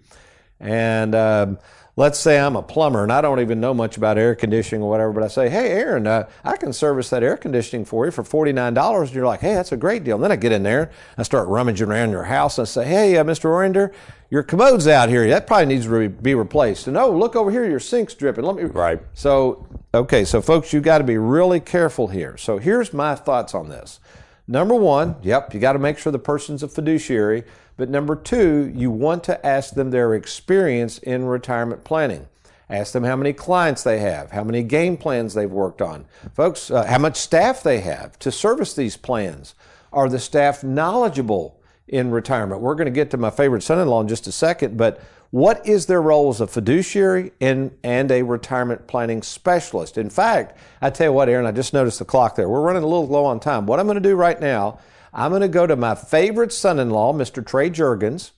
and 0.59 1.15
um, 1.15 1.59
let's 1.97 2.19
say 2.19 2.39
I'm 2.39 2.57
a 2.57 2.63
plumber 2.63 3.03
and 3.03 3.13
I 3.13 3.21
don't 3.21 3.41
even 3.41 3.61
know 3.61 3.75
much 3.75 3.97
about 3.97 4.19
air 4.19 4.35
conditioning 4.35 4.83
or 4.83 4.91
whatever, 4.91 5.13
but 5.13 5.23
I 5.23 5.29
say, 5.29 5.49
hey, 5.49 5.71
Aaron, 5.71 6.07
uh, 6.07 6.29
I 6.45 6.57
can 6.57 6.73
service 6.73 7.11
that 7.11 7.23
air 7.23 7.37
conditioning 7.37 7.85
for 7.85 8.05
you 8.07 8.11
for 8.11 8.23
$49. 8.23 9.01
And 9.01 9.13
you're 9.13 9.27
like, 9.27 9.41
hey, 9.41 9.55
that's 9.55 9.73
a 9.73 9.77
great 9.77 10.05
deal. 10.05 10.17
And 10.17 10.25
then 10.25 10.33
I 10.33 10.37
get 10.37 10.53
in 10.53 10.63
there, 10.63 10.91
I 11.19 11.23
start 11.23 11.49
rummaging 11.49 11.89
around 11.89 12.11
your 12.11 12.25
house 12.25 12.59
and 12.59 12.67
I 12.67 12.69
say, 12.69 12.87
hey, 12.87 13.17
uh, 13.17 13.25
Mr. 13.25 13.47
Orinder, 13.47 13.93
your 14.31 14.43
commode's 14.43 14.87
out 14.87 15.09
here. 15.09 15.29
That 15.29 15.47
probably 15.47 15.67
needs 15.67 15.87
to 15.87 16.09
be 16.09 16.35
replaced. 16.35 16.87
And 16.87 16.97
oh, 16.97 17.11
look 17.11 17.35
over 17.35 17.51
here, 17.51 17.69
your 17.69 17.81
sink's 17.81 18.15
dripping. 18.15 18.45
Let 18.45 18.57
me. 18.57 18.63
Right. 18.63 19.01
So, 19.13 19.67
okay, 19.93 20.25
so 20.25 20.41
folks, 20.41 20.73
you 20.73 20.81
got 20.81 20.99
to 20.99 21.05
be 21.05 21.19
really 21.19 21.59
careful 21.59 22.07
here. 22.07 22.37
So 22.37 22.59
here's 22.59 22.93
my 22.93 23.17
thoughts 23.17 23.55
on 23.55 23.69
this. 23.69 23.99
Number 24.47 24.75
one, 24.75 25.17
yep, 25.23 25.55
you 25.55 25.61
got 25.61 25.75
to 25.75 25.79
make 25.79 25.99
sure 25.99 26.11
the 26.11 26.19
person's 26.19 26.63
a 26.63 26.69
fiduciary. 26.69 27.45
But 27.81 27.89
number 27.89 28.15
two, 28.15 28.71
you 28.77 28.91
want 28.91 29.25
to 29.25 29.47
ask 29.47 29.73
them 29.73 29.91
their 29.91 30.13
experience 30.13 30.99
in 30.99 31.25
retirement 31.25 31.83
planning. 31.83 32.29
Ask 32.69 32.93
them 32.93 33.05
how 33.05 33.17
many 33.17 33.33
clients 33.33 33.83
they 33.85 34.01
have, 34.01 34.33
how 34.33 34.45
many 34.45 34.63
game 34.63 34.99
plans 34.99 35.33
they've 35.33 35.51
worked 35.51 35.81
on. 35.81 36.05
Folks, 36.35 36.71
uh, 36.71 36.85
how 36.85 36.99
much 36.99 37.17
staff 37.17 37.63
they 37.63 37.81
have 37.81 38.19
to 38.19 38.31
service 38.31 38.75
these 38.75 38.99
plans. 38.99 39.55
Are 39.95 40.11
the 40.11 40.19
staff 40.19 40.63
knowledgeable 40.63 41.59
in 41.89 42.11
retirement? 42.11 42.61
We're 42.61 42.75
going 42.75 42.85
to 42.85 42.91
get 42.91 43.11
to 43.13 43.17
my 43.17 43.31
favorite 43.31 43.63
son 43.63 43.79
in 43.79 43.89
law 43.89 44.03
in 44.03 44.09
just 44.09 44.27
a 44.27 44.33
second, 44.33 44.77
but 44.77 45.01
what 45.31 45.67
is 45.67 45.87
their 45.87 46.03
role 46.03 46.29
as 46.29 46.43
a 46.43 46.47
fiduciary 46.47 47.33
and, 47.41 47.75
and 47.83 48.11
a 48.11 48.25
retirement 48.25 48.89
planning 48.89 49.23
specialist? 49.23 49.97
In 49.97 50.11
fact, 50.11 50.55
I 50.83 50.91
tell 50.91 51.07
you 51.07 51.13
what, 51.15 51.31
Aaron, 51.31 51.47
I 51.47 51.53
just 51.53 51.73
noticed 51.73 51.99
the 51.99 52.05
clock 52.05 52.37
there. 52.37 52.47
We're 52.47 52.61
running 52.61 52.83
a 52.83 52.87
little 52.87 53.09
low 53.09 53.25
on 53.25 53.41
time. 53.41 53.65
What 53.65 53.81
I'm 53.81 53.87
going 53.87 53.95
to 53.95 54.07
do 54.07 54.17
right 54.17 54.39
now, 54.39 54.81
I'm 55.13 55.31
going 55.33 55.43
to 55.43 55.49
go 55.49 55.67
to 55.67 55.75
my 55.75 55.95
favorite 55.95 56.53
son 56.53 56.79
in 56.79 56.91
law, 56.91 57.13
Mr. 57.13 57.45
Trey 57.45 57.69
Jurgens, 57.69 58.31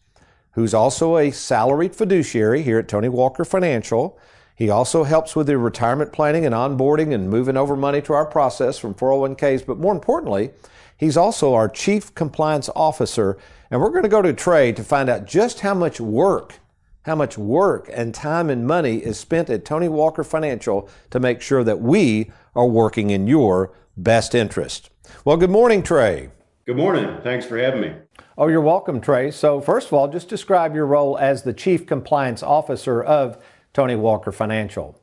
who's 0.52 0.72
also 0.72 1.18
a 1.18 1.30
salaried 1.30 1.94
fiduciary 1.94 2.62
here 2.62 2.78
at 2.78 2.88
Tony 2.88 3.08
Walker 3.08 3.44
Financial. 3.44 4.18
He 4.54 4.70
also 4.70 5.04
helps 5.04 5.37
with 5.37 5.48
the 5.48 5.58
retirement 5.58 6.12
planning 6.12 6.46
and 6.46 6.54
onboarding 6.54 7.12
and 7.12 7.28
moving 7.28 7.56
over 7.56 7.76
money 7.76 8.00
to 8.02 8.14
our 8.14 8.24
process 8.24 8.78
from 8.78 8.94
401ks. 8.94 9.66
But 9.66 9.78
more 9.78 9.92
importantly, 9.92 10.50
he's 10.96 11.16
also 11.16 11.52
our 11.54 11.68
chief 11.68 12.14
compliance 12.14 12.70
officer. 12.74 13.37
And 13.70 13.80
we're 13.80 13.90
going 13.90 14.02
to 14.04 14.08
go 14.08 14.22
to 14.22 14.32
Trey 14.32 14.72
to 14.72 14.85
find 14.85 15.11
out 15.11 15.26
just 15.26 15.61
how 15.61 15.74
much 15.74 16.00
work, 16.00 16.58
how 17.02 17.16
much 17.16 17.37
work 17.37 17.90
and 17.92 18.14
time 18.14 18.48
and 18.48 18.66
money 18.66 18.96
is 18.98 19.18
spent 19.18 19.50
at 19.50 19.64
Tony 19.64 19.88
Walker 19.88 20.24
Financial 20.24 20.88
to 21.11 21.20
make 21.20 21.42
sure 21.42 21.64
that 21.64 21.80
we 21.80 22.30
are 22.54 22.66
working 22.66 23.11
in 23.11 23.26
your 23.26 23.72
best 23.96 24.35
interest. 24.35 24.90
Well, 25.24 25.37
good 25.37 25.50
morning, 25.50 25.82
Trey. 25.82 26.30
Good 26.72 26.78
morning. 26.78 27.18
Thanks 27.22 27.44
for 27.44 27.58
having 27.58 27.82
me. 27.82 27.92
Oh, 28.38 28.48
you're 28.48 28.62
welcome, 28.62 28.98
Trey. 28.98 29.30
So, 29.30 29.61
first 29.61 29.88
of 29.88 29.92
all, 29.92 30.08
just 30.08 30.30
describe 30.30 30.74
your 30.74 30.87
role 30.87 31.18
as 31.18 31.42
the 31.42 31.52
Chief 31.52 31.85
Compliance 31.85 32.42
Officer 32.42 33.02
of 33.02 33.37
Tony 33.74 33.94
Walker 33.94 34.32
Financial. 34.32 34.98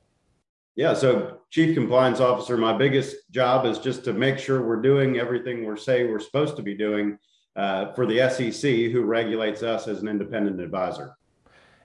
Yeah, 0.76 0.96
so 0.96 1.42
Chief 1.52 1.76
Compliance 1.76 2.20
Officer, 2.20 2.58
my 2.58 2.76
biggest 2.76 3.18
job 3.30 3.68
is 3.68 3.78
just 3.78 4.04
to 4.06 4.14
make 4.14 4.40
sure 4.40 4.64
we're 4.64 4.82
doing 4.82 5.20
everything 5.20 5.64
we're 5.64 5.78
say 5.78 6.06
we're 6.06 6.18
supposed 6.18 6.56
to 6.56 6.64
be 6.64 6.76
doing 6.76 7.20
uh, 7.56 7.94
for 7.94 8.08
the 8.08 8.28
SEC, 8.32 8.92
who 8.92 9.04
regulates 9.04 9.62
us 9.62 9.88
as 9.88 10.02
an 10.02 10.08
independent 10.08 10.60
advisor. 10.60 11.18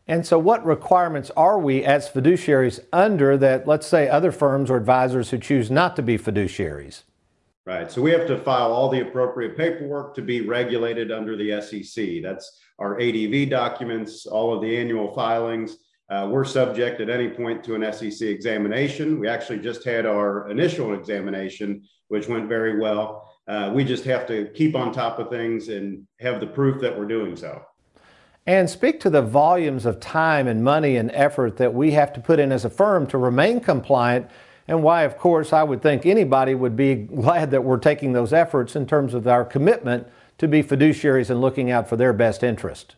And 0.06 0.26
so, 0.26 0.38
what 0.38 0.64
requirements 0.64 1.30
are 1.36 1.58
we 1.58 1.84
as 1.84 2.08
fiduciaries 2.08 2.80
under 2.90 3.36
that, 3.36 3.68
let's 3.68 3.86
say, 3.86 4.08
other 4.08 4.32
firms 4.32 4.70
or 4.70 4.78
advisors 4.78 5.28
who 5.28 5.36
choose 5.36 5.70
not 5.70 5.94
to 5.96 6.02
be 6.02 6.16
fiduciaries? 6.16 7.02
Right. 7.66 7.90
So 7.90 8.02
we 8.02 8.10
have 8.10 8.26
to 8.26 8.36
file 8.38 8.72
all 8.72 8.90
the 8.90 9.00
appropriate 9.00 9.56
paperwork 9.56 10.14
to 10.16 10.22
be 10.22 10.42
regulated 10.42 11.10
under 11.10 11.34
the 11.34 11.62
SEC. 11.62 12.22
That's 12.22 12.60
our 12.78 13.00
ADV 13.00 13.48
documents, 13.48 14.26
all 14.26 14.52
of 14.54 14.60
the 14.60 14.76
annual 14.76 15.14
filings. 15.14 15.78
Uh, 16.10 16.28
we're 16.30 16.44
subject 16.44 17.00
at 17.00 17.08
any 17.08 17.30
point 17.30 17.64
to 17.64 17.74
an 17.74 17.90
SEC 17.90 18.28
examination. 18.28 19.18
We 19.18 19.28
actually 19.28 19.60
just 19.60 19.82
had 19.82 20.04
our 20.04 20.50
initial 20.50 20.92
examination, 20.92 21.82
which 22.08 22.28
went 22.28 22.50
very 22.50 22.78
well. 22.78 23.34
Uh, 23.48 23.72
we 23.74 23.82
just 23.82 24.04
have 24.04 24.26
to 24.26 24.48
keep 24.54 24.76
on 24.76 24.92
top 24.92 25.18
of 25.18 25.30
things 25.30 25.70
and 25.70 26.06
have 26.20 26.40
the 26.40 26.46
proof 26.46 26.82
that 26.82 26.98
we're 26.98 27.06
doing 27.08 27.34
so. 27.34 27.62
and 28.46 28.68
speak 28.68 29.00
to 29.00 29.08
the 29.08 29.22
volumes 29.22 29.86
of 29.86 29.98
time 30.00 30.46
and 30.46 30.62
money 30.62 30.96
and 30.96 31.10
effort 31.14 31.56
that 31.56 31.72
we 31.72 31.92
have 31.92 32.12
to 32.12 32.20
put 32.20 32.38
in 32.38 32.52
as 32.52 32.66
a 32.66 32.70
firm 32.70 33.06
to 33.06 33.16
remain 33.16 33.58
compliant 33.58 34.28
and 34.66 34.82
why, 34.82 35.02
of 35.02 35.18
course, 35.18 35.52
I 35.52 35.62
would 35.62 35.82
think 35.82 36.06
anybody 36.06 36.54
would 36.54 36.76
be 36.76 36.94
glad 37.14 37.50
that 37.50 37.64
we're 37.64 37.78
taking 37.78 38.12
those 38.12 38.32
efforts 38.32 38.76
in 38.76 38.86
terms 38.86 39.14
of 39.14 39.26
our 39.26 39.44
commitment 39.44 40.06
to 40.38 40.48
be 40.48 40.62
fiduciaries 40.62 41.30
and 41.30 41.40
looking 41.40 41.70
out 41.70 41.88
for 41.88 41.96
their 41.96 42.12
best 42.12 42.42
interest. 42.42 42.96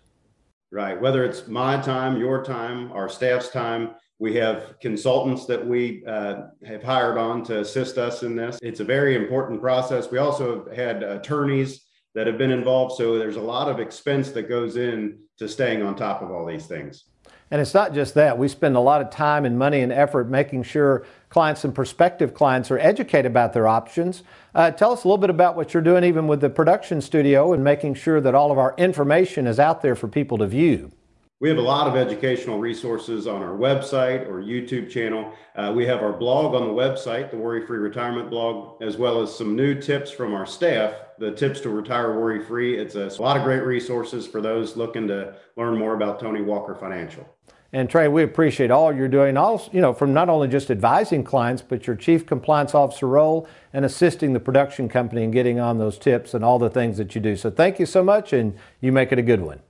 Right. 0.70 1.00
Whether 1.00 1.24
it's 1.24 1.46
my 1.46 1.80
time, 1.80 2.18
your 2.18 2.44
time, 2.44 2.90
our 2.92 3.08
staff's 3.08 3.50
time, 3.50 3.90
we 4.18 4.34
have 4.36 4.80
consultants 4.80 5.44
that 5.46 5.64
we 5.64 6.04
uh, 6.06 6.44
have 6.64 6.82
hired 6.82 7.18
on 7.18 7.44
to 7.44 7.60
assist 7.60 7.98
us 7.98 8.22
in 8.22 8.34
this. 8.34 8.58
It's 8.62 8.80
a 8.80 8.84
very 8.84 9.14
important 9.14 9.60
process. 9.60 10.10
We 10.10 10.18
also 10.18 10.64
have 10.64 10.76
had 10.76 11.02
attorneys 11.02 11.86
that 12.14 12.26
have 12.26 12.38
been 12.38 12.50
involved. 12.50 12.96
So 12.96 13.18
there's 13.18 13.36
a 13.36 13.40
lot 13.42 13.68
of 13.68 13.78
expense 13.78 14.30
that 14.30 14.48
goes 14.48 14.76
in 14.76 15.18
to 15.38 15.48
staying 15.48 15.82
on 15.82 15.94
top 15.94 16.22
of 16.22 16.30
all 16.30 16.46
these 16.46 16.66
things. 16.66 17.04
And 17.50 17.60
it's 17.60 17.74
not 17.74 17.94
just 17.94 18.14
that. 18.14 18.38
We 18.38 18.48
spend 18.48 18.76
a 18.76 18.80
lot 18.80 19.00
of 19.00 19.10
time 19.10 19.44
and 19.44 19.58
money 19.58 19.80
and 19.80 19.92
effort 19.92 20.28
making 20.28 20.64
sure 20.64 21.06
clients 21.28 21.64
and 21.64 21.74
prospective 21.74 22.34
clients 22.34 22.70
are 22.70 22.78
educated 22.78 23.30
about 23.30 23.52
their 23.52 23.68
options. 23.68 24.22
Uh, 24.54 24.70
tell 24.70 24.92
us 24.92 25.04
a 25.04 25.08
little 25.08 25.18
bit 25.18 25.30
about 25.30 25.54
what 25.54 25.72
you're 25.72 25.82
doing, 25.82 26.02
even 26.02 26.26
with 26.26 26.40
the 26.40 26.50
production 26.50 27.00
studio, 27.00 27.52
and 27.52 27.62
making 27.62 27.94
sure 27.94 28.20
that 28.20 28.34
all 28.34 28.50
of 28.50 28.58
our 28.58 28.74
information 28.76 29.46
is 29.46 29.60
out 29.60 29.80
there 29.80 29.94
for 29.94 30.08
people 30.08 30.38
to 30.38 30.46
view. 30.46 30.90
We 31.38 31.50
have 31.50 31.58
a 31.58 31.62
lot 31.62 31.86
of 31.86 31.96
educational 31.96 32.58
resources 32.58 33.26
on 33.26 33.42
our 33.42 33.54
website 33.54 34.26
or 34.26 34.40
YouTube 34.40 34.88
channel. 34.88 35.34
Uh, 35.54 35.70
we 35.76 35.84
have 35.84 36.02
our 36.02 36.14
blog 36.14 36.54
on 36.54 36.66
the 36.66 36.72
website, 36.72 37.30
the 37.30 37.36
Worry 37.36 37.66
Free 37.66 37.76
Retirement 37.76 38.30
blog, 38.30 38.82
as 38.82 38.96
well 38.96 39.20
as 39.20 39.36
some 39.36 39.54
new 39.54 39.78
tips 39.78 40.10
from 40.10 40.32
our 40.32 40.46
staff, 40.46 40.94
the 41.18 41.32
Tips 41.32 41.60
to 41.60 41.68
Retire 41.68 42.18
Worry 42.18 42.42
Free. 42.42 42.78
It's 42.78 42.94
a, 42.94 43.08
a 43.08 43.20
lot 43.22 43.36
of 43.36 43.42
great 43.42 43.64
resources 43.64 44.26
for 44.26 44.40
those 44.40 44.78
looking 44.78 45.06
to 45.08 45.34
learn 45.56 45.76
more 45.76 45.92
about 45.92 46.20
Tony 46.20 46.40
Walker 46.40 46.74
Financial. 46.74 47.28
And 47.70 47.90
Trey, 47.90 48.08
we 48.08 48.22
appreciate 48.22 48.70
all 48.70 48.90
you're 48.90 49.06
doing, 49.06 49.36
also, 49.36 49.70
you 49.72 49.82
know, 49.82 49.92
from 49.92 50.14
not 50.14 50.30
only 50.30 50.48
just 50.48 50.70
advising 50.70 51.22
clients, 51.22 51.60
but 51.60 51.86
your 51.86 51.96
chief 51.96 52.24
compliance 52.24 52.74
officer 52.74 53.08
role 53.08 53.46
and 53.74 53.84
assisting 53.84 54.32
the 54.32 54.40
production 54.40 54.88
company 54.88 55.22
in 55.22 55.32
getting 55.32 55.60
on 55.60 55.76
those 55.76 55.98
tips 55.98 56.32
and 56.32 56.42
all 56.42 56.58
the 56.58 56.70
things 56.70 56.96
that 56.96 57.14
you 57.14 57.20
do. 57.20 57.36
So 57.36 57.50
thank 57.50 57.78
you 57.78 57.84
so 57.84 58.02
much, 58.02 58.32
and 58.32 58.56
you 58.80 58.90
make 58.90 59.12
it 59.12 59.18
a 59.18 59.22
good 59.22 59.42
one. 59.42 59.60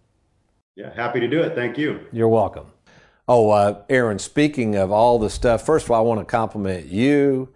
Yeah, 0.77 0.93
happy 0.95 1.21
to 1.21 1.27
do 1.27 1.41
it. 1.41 1.55
Thank 1.55 1.79
you. 1.79 2.01
You're 2.13 2.29
welcome. 2.29 2.67
Oh, 3.27 3.49
uh, 3.49 3.83
Aaron, 3.89 4.19
speaking 4.19 4.77
of 4.77 4.93
all 4.93 5.19
the 5.19 5.31
stuff, 5.31 5.65
first 5.65 5.87
of 5.87 5.91
all, 5.91 5.99
I 5.99 6.07
want 6.07 6.21
to 6.21 6.27
compliment 6.27 6.87
you, 6.87 7.49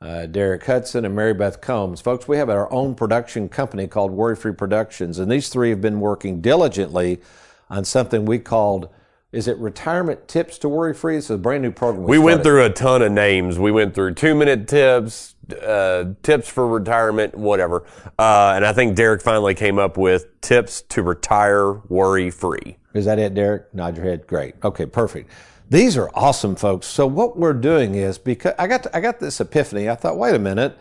uh, 0.00 0.24
Derek 0.24 0.64
Hudson, 0.64 1.04
and 1.04 1.14
Mary 1.14 1.34
Beth 1.34 1.60
Combs. 1.60 2.00
Folks, 2.00 2.26
we 2.26 2.38
have 2.38 2.48
our 2.48 2.72
own 2.72 2.94
production 2.94 3.50
company 3.50 3.86
called 3.86 4.10
Worry 4.10 4.36
Free 4.36 4.54
Productions, 4.54 5.18
and 5.18 5.30
these 5.30 5.50
three 5.50 5.68
have 5.68 5.82
been 5.82 6.00
working 6.00 6.40
diligently 6.40 7.20
on 7.68 7.84
something 7.84 8.24
we 8.24 8.38
called 8.38 8.88
is 9.32 9.48
it 9.48 9.56
retirement 9.56 10.28
tips 10.28 10.58
to 10.58 10.68
worry 10.68 10.92
free? 10.92 11.16
It's 11.16 11.30
a 11.30 11.38
brand 11.38 11.62
new 11.62 11.72
program. 11.72 12.04
We, 12.04 12.18
we 12.18 12.24
went 12.24 12.42
through 12.42 12.64
a 12.64 12.70
ton 12.70 13.00
of 13.00 13.12
names. 13.12 13.58
We 13.58 13.72
went 13.72 13.94
through 13.94 14.14
two 14.14 14.34
minute 14.34 14.68
tips, 14.68 15.34
uh, 15.66 16.12
tips 16.22 16.48
for 16.48 16.68
retirement, 16.68 17.34
whatever. 17.34 17.84
Uh, 18.18 18.52
and 18.54 18.66
I 18.66 18.74
think 18.74 18.94
Derek 18.94 19.22
finally 19.22 19.54
came 19.54 19.78
up 19.78 19.96
with 19.96 20.38
tips 20.42 20.82
to 20.90 21.02
retire 21.02 21.72
worry 21.88 22.30
free. 22.30 22.76
Is 22.92 23.06
that 23.06 23.18
it, 23.18 23.32
Derek? 23.32 23.72
Nod 23.74 23.96
your 23.96 24.04
head. 24.04 24.26
Great. 24.26 24.54
Okay, 24.62 24.84
perfect. 24.84 25.30
These 25.70 25.96
are 25.96 26.10
awesome, 26.12 26.54
folks. 26.54 26.86
So 26.86 27.06
what 27.06 27.38
we're 27.38 27.54
doing 27.54 27.94
is 27.94 28.18
because 28.18 28.52
I 28.58 28.66
got 28.66 28.82
to, 28.82 28.94
I 28.94 29.00
got 29.00 29.18
this 29.18 29.40
epiphany. 29.40 29.88
I 29.88 29.94
thought, 29.94 30.18
wait 30.18 30.34
a 30.34 30.38
minute. 30.38 30.78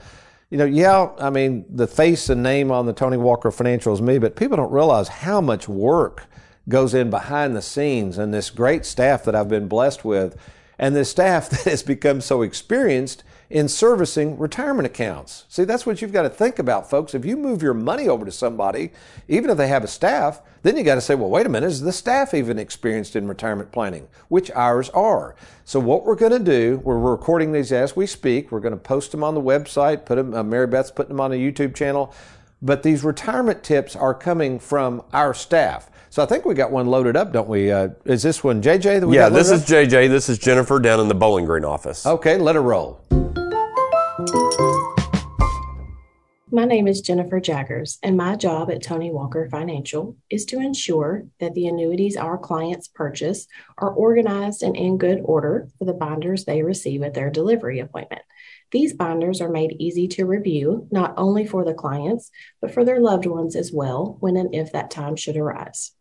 You 0.49 0.57
know, 0.57 0.65
yeah, 0.65 1.11
I 1.17 1.29
mean, 1.29 1.63
the 1.69 1.87
face 1.87 2.27
and 2.27 2.43
name 2.43 2.69
on 2.71 2.85
the 2.85 2.91
Tony 2.91 3.15
Walker 3.15 3.49
Financial 3.51 3.93
is 3.93 4.01
me, 4.01 4.19
but 4.19 4.35
people 4.35 4.57
don't 4.57 4.73
realize 4.73 5.07
how 5.07 5.39
much 5.39 5.69
work 5.69 6.27
goes 6.69 6.93
in 6.93 7.09
behind 7.09 7.55
the 7.55 7.61
scenes 7.61 8.17
and 8.17 8.33
this 8.33 8.49
great 8.49 8.85
staff 8.85 9.23
that 9.23 9.35
I've 9.35 9.49
been 9.49 9.67
blessed 9.67 10.05
with 10.05 10.37
and 10.81 10.95
this 10.95 11.11
staff 11.11 11.49
that 11.51 11.63
has 11.63 11.83
become 11.83 12.19
so 12.19 12.41
experienced 12.41 13.23
in 13.49 13.67
servicing 13.67 14.37
retirement 14.37 14.85
accounts. 14.85 15.45
See, 15.49 15.65
that's 15.65 15.85
what 15.85 16.01
you've 16.01 16.13
got 16.13 16.21
to 16.21 16.29
think 16.29 16.57
about, 16.57 16.89
folks. 16.89 17.13
If 17.13 17.25
you 17.25 17.35
move 17.35 17.61
your 17.61 17.73
money 17.73 18.07
over 18.07 18.23
to 18.23 18.31
somebody, 18.31 18.91
even 19.27 19.49
if 19.49 19.57
they 19.57 19.67
have 19.67 19.83
a 19.83 19.89
staff, 19.89 20.41
then 20.63 20.77
you 20.77 20.83
got 20.83 20.95
to 20.95 21.01
say, 21.01 21.15
well, 21.15 21.29
wait 21.29 21.45
a 21.45 21.49
minute, 21.49 21.67
is 21.67 21.81
the 21.81 21.91
staff 21.91 22.33
even 22.33 22.57
experienced 22.57 23.15
in 23.15 23.27
retirement 23.27 23.71
planning? 23.73 24.07
Which 24.29 24.49
ours 24.51 24.89
are. 24.91 25.35
So 25.65 25.81
what 25.81 26.05
we're 26.05 26.15
going 26.15 26.31
to 26.31 26.39
do, 26.39 26.81
we're 26.83 26.97
recording 26.97 27.51
these 27.51 27.73
as 27.73 27.93
we 27.93 28.07
speak. 28.07 28.51
We're 28.51 28.61
going 28.61 28.73
to 28.73 28.77
post 28.77 29.11
them 29.11 29.23
on 29.23 29.35
the 29.35 29.41
website, 29.41 30.05
put 30.05 30.15
them, 30.15 30.33
uh, 30.33 30.43
Mary 30.43 30.67
Beth's 30.67 30.91
putting 30.91 31.09
them 31.09 31.19
on 31.19 31.33
a 31.33 31.35
YouTube 31.35 31.75
channel. 31.75 32.13
But 32.61 32.83
these 32.83 33.03
retirement 33.03 33.63
tips 33.63 33.97
are 33.97 34.13
coming 34.13 34.59
from 34.59 35.03
our 35.11 35.33
staff. 35.33 35.90
So 36.11 36.21
I 36.21 36.25
think 36.25 36.43
we 36.43 36.55
got 36.55 36.71
one 36.71 36.87
loaded 36.87 37.15
up, 37.15 37.31
don't 37.31 37.47
we? 37.47 37.71
Uh, 37.71 37.87
is 38.03 38.21
this 38.21 38.43
one 38.43 38.61
JJ 38.61 38.99
that 38.99 39.07
we 39.07 39.15
Yeah, 39.15 39.29
this 39.29 39.49
is 39.49 39.61
up? 39.61 39.69
JJ. 39.69 40.09
This 40.09 40.27
is 40.27 40.37
Jennifer 40.37 40.77
down 40.77 40.99
in 40.99 41.07
the 41.07 41.15
Bowling 41.15 41.45
Green 41.45 41.63
office. 41.63 42.05
Okay, 42.05 42.37
let 42.37 42.55
her 42.55 42.61
roll. 42.61 42.99
My 46.51 46.65
name 46.65 46.89
is 46.89 46.99
Jennifer 46.99 47.39
Jaggers, 47.39 47.97
and 48.03 48.17
my 48.17 48.35
job 48.35 48.69
at 48.69 48.83
Tony 48.83 49.09
Walker 49.09 49.47
Financial 49.49 50.17
is 50.29 50.43
to 50.47 50.59
ensure 50.59 51.27
that 51.39 51.53
the 51.53 51.67
annuities 51.67 52.17
our 52.17 52.37
clients 52.37 52.89
purchase 52.89 53.47
are 53.77 53.91
organized 53.91 54.63
and 54.63 54.75
in 54.75 54.97
good 54.97 55.21
order 55.23 55.69
for 55.79 55.85
the 55.85 55.93
binders 55.93 56.43
they 56.43 56.61
receive 56.61 57.03
at 57.03 57.13
their 57.13 57.29
delivery 57.29 57.79
appointment. 57.79 58.23
These 58.71 58.95
binders 58.95 59.39
are 59.39 59.49
made 59.49 59.77
easy 59.79 60.09
to 60.09 60.25
review, 60.25 60.89
not 60.91 61.13
only 61.15 61.45
for 61.45 61.63
the 61.63 61.73
clients, 61.73 62.29
but 62.59 62.73
for 62.73 62.83
their 62.83 62.99
loved 62.99 63.25
ones 63.25 63.55
as 63.55 63.71
well, 63.71 64.17
when 64.19 64.35
and 64.35 64.53
if 64.53 64.73
that 64.73 64.91
time 64.91 65.15
should 65.15 65.37
arise. 65.37 65.93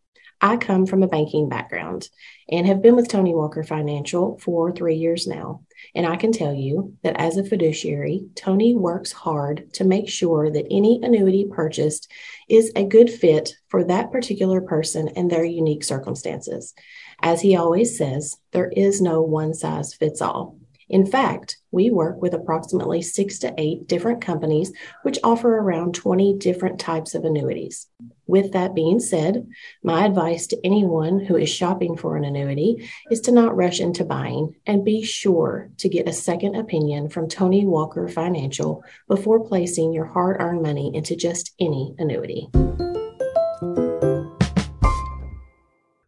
I 0.43 0.57
come 0.57 0.87
from 0.87 1.03
a 1.03 1.07
banking 1.07 1.49
background 1.49 2.09
and 2.49 2.65
have 2.65 2.81
been 2.81 2.95
with 2.95 3.07
Tony 3.07 3.35
Walker 3.35 3.63
Financial 3.63 4.39
for 4.39 4.71
three 4.71 4.95
years 4.95 5.27
now. 5.27 5.61
And 5.93 6.05
I 6.05 6.15
can 6.15 6.31
tell 6.31 6.53
you 6.53 6.97
that 7.03 7.19
as 7.19 7.37
a 7.37 7.43
fiduciary, 7.43 8.25
Tony 8.35 8.75
works 8.75 9.11
hard 9.11 9.71
to 9.75 9.83
make 9.83 10.09
sure 10.09 10.49
that 10.49 10.65
any 10.71 10.99
annuity 11.03 11.47
purchased 11.49 12.11
is 12.49 12.71
a 12.75 12.83
good 12.83 13.11
fit 13.11 13.53
for 13.69 13.83
that 13.83 14.11
particular 14.11 14.61
person 14.61 15.09
and 15.09 15.29
their 15.29 15.45
unique 15.45 15.83
circumstances. 15.83 16.73
As 17.21 17.41
he 17.41 17.55
always 17.55 17.95
says, 17.95 18.37
there 18.51 18.69
is 18.69 18.99
no 18.99 19.21
one 19.21 19.53
size 19.53 19.93
fits 19.93 20.21
all. 20.21 20.57
In 20.91 21.05
fact, 21.05 21.57
we 21.71 21.89
work 21.89 22.21
with 22.21 22.33
approximately 22.33 23.01
six 23.01 23.39
to 23.39 23.53
eight 23.57 23.87
different 23.87 24.21
companies, 24.21 24.73
which 25.03 25.19
offer 25.23 25.57
around 25.57 25.95
20 25.95 26.37
different 26.37 26.81
types 26.81 27.15
of 27.15 27.23
annuities. 27.23 27.87
With 28.27 28.51
that 28.51 28.75
being 28.75 28.99
said, 28.99 29.47
my 29.81 30.05
advice 30.05 30.47
to 30.47 30.59
anyone 30.65 31.21
who 31.21 31.37
is 31.37 31.49
shopping 31.49 31.95
for 31.95 32.17
an 32.17 32.25
annuity 32.25 32.89
is 33.09 33.21
to 33.21 33.31
not 33.31 33.55
rush 33.55 33.79
into 33.79 34.03
buying 34.03 34.53
and 34.67 34.83
be 34.83 35.01
sure 35.01 35.69
to 35.77 35.87
get 35.87 36.09
a 36.09 36.13
second 36.13 36.55
opinion 36.55 37.07
from 37.07 37.29
Tony 37.29 37.65
Walker 37.65 38.09
Financial 38.09 38.83
before 39.07 39.47
placing 39.47 39.93
your 39.93 40.05
hard 40.05 40.41
earned 40.41 40.61
money 40.61 40.91
into 40.93 41.15
just 41.15 41.53
any 41.57 41.95
annuity. 41.99 42.49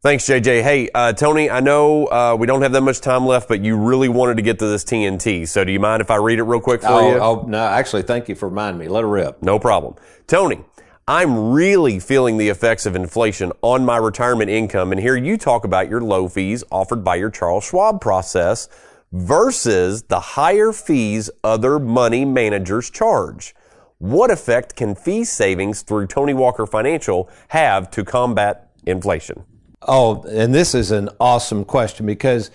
Thanks, 0.03 0.25
JJ. 0.25 0.63
Hey, 0.63 0.89
uh, 0.93 1.13
Tony, 1.13 1.49
I 1.49 1.61
know 1.61 2.07
uh, 2.07 2.35
we 2.37 2.45
don't 2.45 2.61
have 2.61 2.73
that 2.73 2.81
much 2.81 2.99
time 2.99 3.25
left, 3.25 3.47
but 3.47 3.63
you 3.63 3.77
really 3.77 4.09
wanted 4.09 4.35
to 4.35 4.43
get 4.43 4.59
to 4.59 4.65
this 4.65 4.83
TNT. 4.83 5.47
So 5.47 5.63
do 5.63 5.71
you 5.71 5.79
mind 5.79 6.01
if 6.01 6.11
I 6.11 6.17
read 6.17 6.39
it 6.39 6.43
real 6.43 6.59
quick 6.59 6.81
for 6.81 6.89
oh, 6.89 7.09
you? 7.09 7.19
Oh, 7.19 7.45
no, 7.47 7.65
actually, 7.65 8.01
thank 8.01 8.27
you 8.27 8.35
for 8.35 8.49
reminding 8.49 8.81
me. 8.81 8.89
Let 8.89 9.05
it 9.05 9.07
rip. 9.07 9.41
No 9.41 9.59
problem. 9.59 9.95
Tony, 10.27 10.59
I'm 11.07 11.53
really 11.53 12.01
feeling 12.01 12.37
the 12.37 12.49
effects 12.49 12.85
of 12.85 12.97
inflation 12.97 13.53
on 13.61 13.85
my 13.85 13.95
retirement 13.95 14.49
income. 14.49 14.91
And 14.91 14.99
here 14.99 15.15
you 15.15 15.37
talk 15.37 15.63
about 15.63 15.89
your 15.89 16.01
low 16.01 16.27
fees 16.27 16.65
offered 16.69 17.05
by 17.05 17.15
your 17.15 17.29
Charles 17.29 17.63
Schwab 17.63 18.01
process 18.01 18.67
versus 19.13 20.03
the 20.03 20.19
higher 20.19 20.73
fees 20.73 21.29
other 21.45 21.79
money 21.79 22.25
managers 22.25 22.89
charge. 22.89 23.55
What 23.99 24.31
effect 24.31 24.75
can 24.75 24.95
fee 24.95 25.23
savings 25.23 25.81
through 25.81 26.07
Tony 26.07 26.33
Walker 26.33 26.65
Financial 26.65 27.29
have 27.47 27.89
to 27.91 28.03
combat 28.03 28.69
inflation? 28.85 29.45
Oh, 29.87 30.23
and 30.23 30.53
this 30.53 30.75
is 30.75 30.91
an 30.91 31.09
awesome 31.19 31.65
question 31.65 32.05
because, 32.05 32.51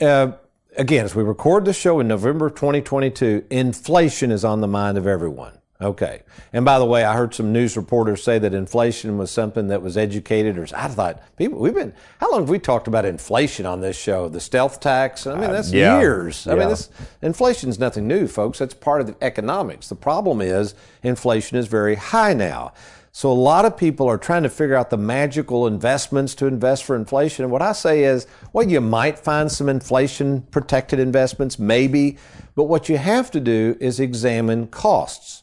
uh, 0.00 0.32
again, 0.76 1.04
as 1.04 1.14
we 1.14 1.22
record 1.22 1.64
the 1.64 1.72
show 1.72 2.00
in 2.00 2.08
November 2.08 2.46
of 2.46 2.54
2022, 2.54 3.46
inflation 3.50 4.30
is 4.30 4.44
on 4.44 4.60
the 4.60 4.68
mind 4.68 4.98
of 4.98 5.06
everyone. 5.06 5.58
Okay. 5.82 6.22
And 6.52 6.64
by 6.64 6.78
the 6.78 6.84
way, 6.84 7.04
I 7.04 7.14
heard 7.14 7.34
some 7.34 7.52
news 7.52 7.76
reporters 7.76 8.22
say 8.22 8.38
that 8.38 8.54
inflation 8.54 9.18
was 9.18 9.32
something 9.32 9.66
that 9.68 9.82
was 9.82 9.96
educated, 9.96 10.56
or 10.56 10.66
I 10.76 10.86
thought 10.86 11.20
people, 11.36 11.58
we've 11.58 11.74
been, 11.74 11.92
how 12.18 12.30
long 12.30 12.42
have 12.42 12.48
we 12.48 12.60
talked 12.60 12.86
about 12.86 13.04
inflation 13.04 13.66
on 13.66 13.80
this 13.80 13.98
show? 13.98 14.28
The 14.28 14.40
stealth 14.40 14.78
tax? 14.78 15.26
I 15.26 15.34
mean, 15.34 15.50
uh, 15.50 15.52
that's 15.52 15.72
uh, 15.72 15.76
yeah. 15.76 15.98
years. 15.98 16.46
I 16.46 16.52
yeah. 16.52 16.60
mean, 16.60 16.68
this, 16.68 16.88
inflation's 17.20 17.80
nothing 17.80 18.06
new, 18.06 18.28
folks. 18.28 18.60
That's 18.60 18.74
part 18.74 19.00
of 19.00 19.08
the 19.08 19.16
economics. 19.22 19.88
The 19.88 19.96
problem 19.96 20.40
is 20.40 20.74
inflation 21.02 21.58
is 21.58 21.66
very 21.66 21.96
high 21.96 22.32
now. 22.32 22.74
So 23.14 23.30
a 23.30 23.34
lot 23.34 23.66
of 23.66 23.76
people 23.76 24.08
are 24.08 24.16
trying 24.16 24.42
to 24.44 24.48
figure 24.48 24.74
out 24.74 24.88
the 24.88 24.96
magical 24.96 25.66
investments 25.66 26.34
to 26.36 26.46
invest 26.46 26.82
for 26.84 26.96
inflation. 26.96 27.44
And 27.44 27.52
what 27.52 27.60
I 27.60 27.72
say 27.72 28.04
is, 28.04 28.26
well, 28.54 28.66
you 28.66 28.80
might 28.80 29.18
find 29.18 29.52
some 29.52 29.68
inflation 29.68 30.42
protected 30.50 30.98
investments, 30.98 31.58
maybe, 31.58 32.16
but 32.54 32.64
what 32.64 32.88
you 32.88 32.96
have 32.96 33.30
to 33.32 33.40
do 33.40 33.76
is 33.80 34.00
examine 34.00 34.66
costs. 34.68 35.42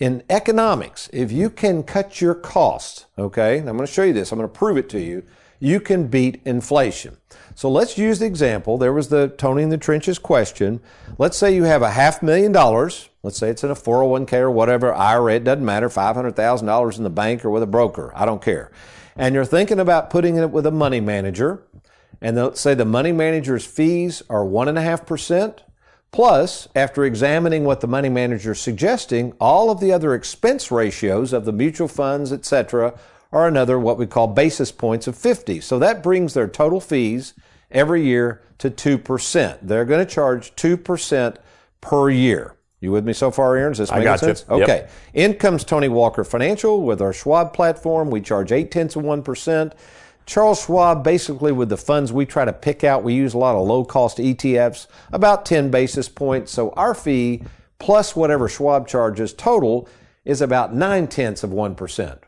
in 0.00 0.22
economics, 0.30 1.10
if 1.12 1.30
you 1.30 1.50
can 1.50 1.82
cut 1.82 2.20
your 2.22 2.34
costs, 2.34 3.04
okay, 3.18 3.58
I'm 3.58 3.64
going 3.66 3.80
to 3.80 3.86
show 3.86 4.02
you 4.02 4.14
this, 4.14 4.32
I'm 4.32 4.38
going 4.38 4.48
to 4.48 4.58
prove 4.58 4.78
it 4.78 4.88
to 4.90 5.00
you, 5.00 5.22
you 5.60 5.78
can 5.78 6.06
beat 6.06 6.40
inflation. 6.46 7.18
So 7.54 7.70
let's 7.70 7.98
use 7.98 8.18
the 8.18 8.24
example. 8.24 8.78
There 8.78 8.94
was 8.94 9.10
the 9.10 9.28
Tony 9.28 9.62
in 9.62 9.68
the 9.68 9.76
Trenches 9.76 10.18
question. 10.18 10.80
Let's 11.18 11.36
say 11.36 11.54
you 11.54 11.64
have 11.64 11.82
a 11.82 11.90
half 11.90 12.22
million 12.22 12.50
dollars. 12.50 13.09
Let's 13.22 13.36
say 13.36 13.50
it's 13.50 13.64
in 13.64 13.70
a 13.70 13.74
401k 13.74 14.32
or 14.34 14.50
whatever, 14.50 14.94
IRA, 14.94 15.34
it 15.34 15.44
doesn't 15.44 15.64
matter, 15.64 15.88
$500,000 15.88 16.96
in 16.96 17.04
the 17.04 17.10
bank 17.10 17.44
or 17.44 17.50
with 17.50 17.62
a 17.62 17.66
broker. 17.66 18.12
I 18.14 18.24
don't 18.24 18.42
care. 18.42 18.70
And 19.16 19.34
you're 19.34 19.44
thinking 19.44 19.78
about 19.78 20.08
putting 20.08 20.36
it 20.36 20.50
with 20.50 20.64
a 20.64 20.70
money 20.70 21.00
manager. 21.00 21.62
And 22.22 22.36
let's 22.36 22.60
say 22.60 22.74
the 22.74 22.84
money 22.84 23.12
manager's 23.12 23.66
fees 23.66 24.22
are 24.30 24.44
1.5%. 24.44 25.58
Plus, 26.12 26.68
after 26.74 27.04
examining 27.04 27.64
what 27.64 27.80
the 27.80 27.86
money 27.86 28.08
manager 28.08 28.52
is 28.52 28.60
suggesting, 28.60 29.32
all 29.40 29.70
of 29.70 29.80
the 29.80 29.92
other 29.92 30.14
expense 30.14 30.70
ratios 30.70 31.32
of 31.32 31.44
the 31.44 31.52
mutual 31.52 31.88
funds, 31.88 32.32
etc., 32.32 32.98
are 33.32 33.46
another 33.46 33.78
what 33.78 33.96
we 33.96 34.06
call 34.06 34.26
basis 34.26 34.72
points 34.72 35.06
of 35.06 35.16
50. 35.16 35.60
So 35.60 35.78
that 35.78 36.02
brings 36.02 36.34
their 36.34 36.48
total 36.48 36.80
fees 36.80 37.34
every 37.70 38.02
year 38.02 38.42
to 38.58 38.70
2%. 38.70 39.58
They're 39.62 39.84
going 39.84 40.04
to 40.04 40.12
charge 40.12 40.54
2% 40.56 41.36
per 41.80 42.10
year. 42.10 42.56
You 42.80 42.92
with 42.92 43.04
me 43.04 43.12
so 43.12 43.30
far, 43.30 43.56
Aaron? 43.56 43.72
Is 43.72 43.78
this 43.78 43.92
making 43.92 44.16
sense? 44.16 44.44
You. 44.48 44.58
Yep. 44.58 44.68
Okay. 44.68 44.88
In 45.12 45.34
comes 45.34 45.64
Tony 45.64 45.88
Walker 45.88 46.24
Financial 46.24 46.82
with 46.82 47.02
our 47.02 47.12
Schwab 47.12 47.52
platform. 47.52 48.10
We 48.10 48.20
charge 48.22 48.52
8 48.52 48.70
tenths 48.70 48.96
of 48.96 49.02
1%. 49.02 49.72
Charles 50.24 50.64
Schwab, 50.64 51.02
basically 51.04 51.52
with 51.52 51.68
the 51.68 51.76
funds 51.76 52.12
we 52.12 52.24
try 52.24 52.44
to 52.44 52.52
pick 52.52 52.84
out, 52.84 53.02
we 53.02 53.14
use 53.14 53.34
a 53.34 53.38
lot 53.38 53.56
of 53.56 53.66
low 53.66 53.84
cost 53.84 54.18
ETFs, 54.18 54.86
about 55.12 55.44
10 55.44 55.70
basis 55.70 56.08
points. 56.08 56.52
So 56.52 56.70
our 56.70 56.94
fee 56.94 57.42
plus 57.78 58.14
whatever 58.16 58.48
Schwab 58.48 58.86
charges 58.86 59.34
total 59.34 59.88
is 60.24 60.40
about 60.40 60.74
9 60.74 61.06
tenths 61.08 61.42
of 61.42 61.50
1%. 61.50 62.18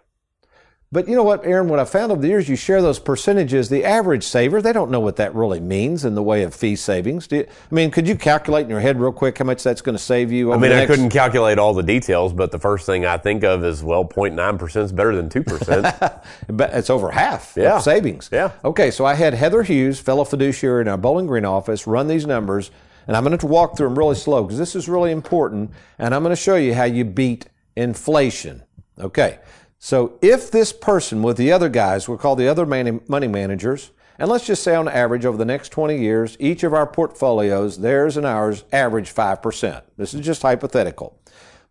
But 0.93 1.09
you 1.09 1.17
know 1.17 1.23
what, 1.23 1.47
Aaron, 1.47 1.69
what 1.69 1.79
I 1.79 1.87
found 1.87 2.13
over 2.13 2.21
the 2.21 2.29
years, 2.29 2.51
you 2.51 2.55
share 2.55 2.83
those 2.83 2.99
percentages, 2.99 3.71
the 3.71 3.83
average 3.83 4.25
saver, 4.25 4.61
they 4.61 4.75
don't 4.75 4.91
know 4.91 5.01
what 5.01 5.17
that 5.17 5.35
really 5.35 5.59
means 5.59 6.05
in 6.05 6.15
the 6.15 6.23
way 6.23 6.43
of 6.43 6.55
fee 6.55 6.77
savings. 6.77 7.27
You, 7.31 7.47
I 7.49 7.75
mean, 7.75 7.91
could 7.91 8.07
you 8.07 8.15
calculate 8.15 8.65
in 8.65 8.71
your 8.71 8.81
head 8.81 9.01
real 9.01 9.11
quick 9.11 9.39
how 9.39 9.47
much 9.47 9.63
that's 9.63 9.81
going 9.81 9.97
to 9.97 10.03
save 10.03 10.31
you? 10.31 10.53
I 10.53 10.59
mean, 10.59 10.71
I 10.71 10.85
couldn't 10.85 11.09
calculate 11.09 11.59
all 11.59 11.73
the 11.73 11.83
details, 11.83 12.35
but 12.35 12.51
the 12.51 12.59
first 12.59 12.85
thing 12.85 13.07
I 13.07 13.17
think 13.17 13.43
of 13.43 13.65
is, 13.65 13.83
well, 13.83 14.05
0.9% 14.05 14.83
is 14.83 14.93
better 14.93 15.17
than 15.17 15.31
2%. 15.31 16.23
but 16.49 16.75
it's 16.75 16.91
over 16.91 17.11
half 17.11 17.55
yeah. 17.57 17.77
of 17.77 17.83
savings. 17.83 18.29
Yeah. 18.31 18.53
Okay, 18.63 18.91
so 18.91 19.07
I 19.07 19.15
had 19.15 19.33
Heather 19.33 19.63
Hughes, 19.63 19.99
fellow 19.99 20.25
fiduciary 20.25 20.83
in 20.83 20.89
our 20.89 20.99
Bowling 20.99 21.27
Green 21.27 21.47
office, 21.47 21.87
run 21.87 22.07
these 22.07 22.27
numbers, 22.27 22.71
and 23.07 23.17
I'm 23.17 23.25
going 23.25 23.39
to 23.39 23.47
walk 23.47 23.79
through 23.79 23.89
them 23.89 23.99
really 23.99 24.15
slow 24.15 24.43
because 24.43 24.59
this 24.59 24.77
is 24.77 24.91
really 24.91 25.11
important, 25.11 25.71
and 25.99 26.15
I'm 26.15 26.23
going 26.23 26.37
to 26.37 26.41
show 26.41 26.57
you 26.57 26.75
how 26.75 26.85
you 26.85 27.07
beat 27.07 27.47
inflation. 27.77 28.63
Okay. 28.99 29.39
So 29.85 30.17
if 30.23 30.49
this 30.49 30.73
person 30.73 31.25
with 31.25 31.37
the 31.37 31.51
other 31.51 31.69
guys, 31.69 32.09
we'll 32.09 32.17
call 32.17 32.37
the 32.37 32.47
other 32.47 32.65
money 32.65 33.27
managers, 33.27 33.91
and 34.17 34.31
let's 34.31 34.47
just 34.47 34.63
say 34.63 34.77
on 34.77 34.87
average 34.87 35.27
over 35.27 35.37
the 35.37 35.45
next 35.45 35.71
20 35.71 35.99
years, 35.99 36.37
each 36.39 36.63
of 36.63 36.73
our 36.73 36.87
portfolios, 36.87 37.79
theirs 37.79 38.17
and 38.17 38.25
ours, 38.25 38.63
average 38.71 39.13
5%. 39.13 39.83
This 39.97 40.15
is 40.15 40.21
just 40.21 40.43
hypothetical. 40.43 41.19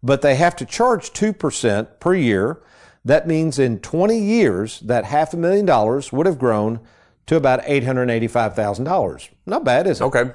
But 0.04 0.22
they 0.22 0.36
have 0.36 0.58
to 0.58 0.66
charge 0.66 1.14
2% 1.14 2.02
per 2.02 2.14
year. 2.14 2.62
That 3.06 3.30
means 3.30 3.58
in 3.58 3.80
20 3.80 4.20
years, 4.20 4.82
that 4.82 5.06
half 5.06 5.34
a 5.34 5.38
million 5.38 5.66
dollars 5.66 6.12
would 6.12 6.26
have 6.26 6.38
grown 6.38 6.82
to 7.28 7.38
about 7.38 7.62
$885,000. 7.62 9.30
Not 9.46 9.64
bad, 9.64 9.88
is 9.88 10.02
it? 10.02 10.04
Okay. 10.04 10.32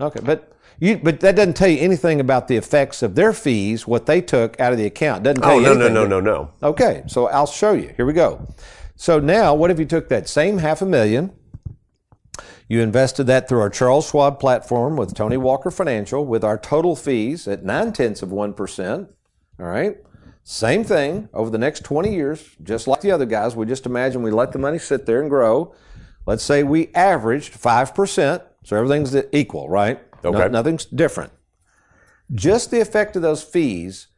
Okay, 0.00 0.20
but 0.24 0.51
you, 0.82 0.98
but 0.98 1.20
that 1.20 1.36
doesn't 1.36 1.54
tell 1.54 1.68
you 1.68 1.78
anything 1.78 2.18
about 2.18 2.48
the 2.48 2.56
effects 2.56 3.04
of 3.04 3.14
their 3.14 3.32
fees, 3.32 3.86
what 3.86 4.06
they 4.06 4.20
took 4.20 4.58
out 4.58 4.72
of 4.72 4.78
the 4.78 4.84
account. 4.84 5.22
Doesn't 5.22 5.40
tell 5.40 5.52
oh, 5.52 5.58
you 5.60 5.66
no, 5.66 5.70
anything. 5.70 5.94
no, 5.94 6.06
no, 6.06 6.18
no, 6.18 6.50
no. 6.60 6.68
Okay, 6.68 7.04
so 7.06 7.28
I'll 7.28 7.46
show 7.46 7.72
you. 7.72 7.94
Here 7.96 8.04
we 8.04 8.12
go. 8.12 8.48
So 8.96 9.20
now, 9.20 9.54
what 9.54 9.70
if 9.70 9.78
you 9.78 9.84
took 9.84 10.08
that 10.08 10.28
same 10.28 10.58
half 10.58 10.82
a 10.82 10.84
million? 10.84 11.32
You 12.66 12.80
invested 12.80 13.28
that 13.28 13.48
through 13.48 13.60
our 13.60 13.70
Charles 13.70 14.08
Schwab 14.08 14.40
platform 14.40 14.96
with 14.96 15.14
Tony 15.14 15.36
Walker 15.36 15.70
Financial 15.70 16.26
with 16.26 16.42
our 16.42 16.58
total 16.58 16.96
fees 16.96 17.46
at 17.46 17.64
nine 17.64 17.92
tenths 17.92 18.20
of 18.20 18.30
1%. 18.30 19.08
All 19.60 19.66
right. 19.66 19.98
Same 20.42 20.82
thing 20.82 21.28
over 21.32 21.48
the 21.48 21.58
next 21.58 21.84
20 21.84 22.12
years, 22.12 22.56
just 22.60 22.88
like 22.88 23.02
the 23.02 23.12
other 23.12 23.26
guys. 23.26 23.54
We 23.54 23.66
just 23.66 23.86
imagine 23.86 24.24
we 24.24 24.32
let 24.32 24.50
the 24.50 24.58
money 24.58 24.80
sit 24.80 25.06
there 25.06 25.20
and 25.20 25.30
grow. 25.30 25.76
Let's 26.26 26.42
say 26.42 26.64
we 26.64 26.88
averaged 26.92 27.52
5%. 27.54 28.42
So 28.64 28.76
everything's 28.76 29.14
equal, 29.30 29.68
right? 29.68 30.00
Okay. 30.24 30.38
No, 30.38 30.48
nothing's 30.48 30.84
different. 30.84 31.32
Just 32.32 32.70
the 32.70 32.80
effect 32.80 33.16
of 33.16 33.22
those 33.22 33.42
fees, 33.42 34.08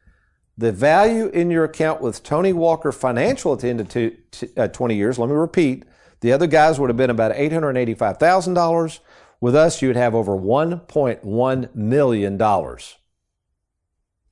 the 0.57 0.71
value 0.71 1.27
in 1.27 1.51
your 1.51 1.65
account 1.65 2.01
with 2.01 2.23
Tony 2.23 2.53
Walker 2.53 2.91
Financial 2.91 3.53
at 3.53 3.59
the 3.59 3.69
end 3.69 3.81
of 3.81 3.89
two, 3.89 4.15
uh, 4.55 4.67
20 4.67 4.95
years, 4.95 5.19
let 5.19 5.29
me 5.29 5.35
repeat, 5.35 5.83
the 6.21 6.31
other 6.31 6.47
guys 6.47 6.79
would 6.79 6.89
have 6.89 6.97
been 6.97 7.09
about 7.09 7.33
$885,000. 7.33 8.99
With 9.41 9.55
us, 9.55 9.81
you 9.81 9.89
would 9.89 9.97
have 9.97 10.15
over 10.15 10.31
$1.1 10.31 11.75
million. 11.75 12.41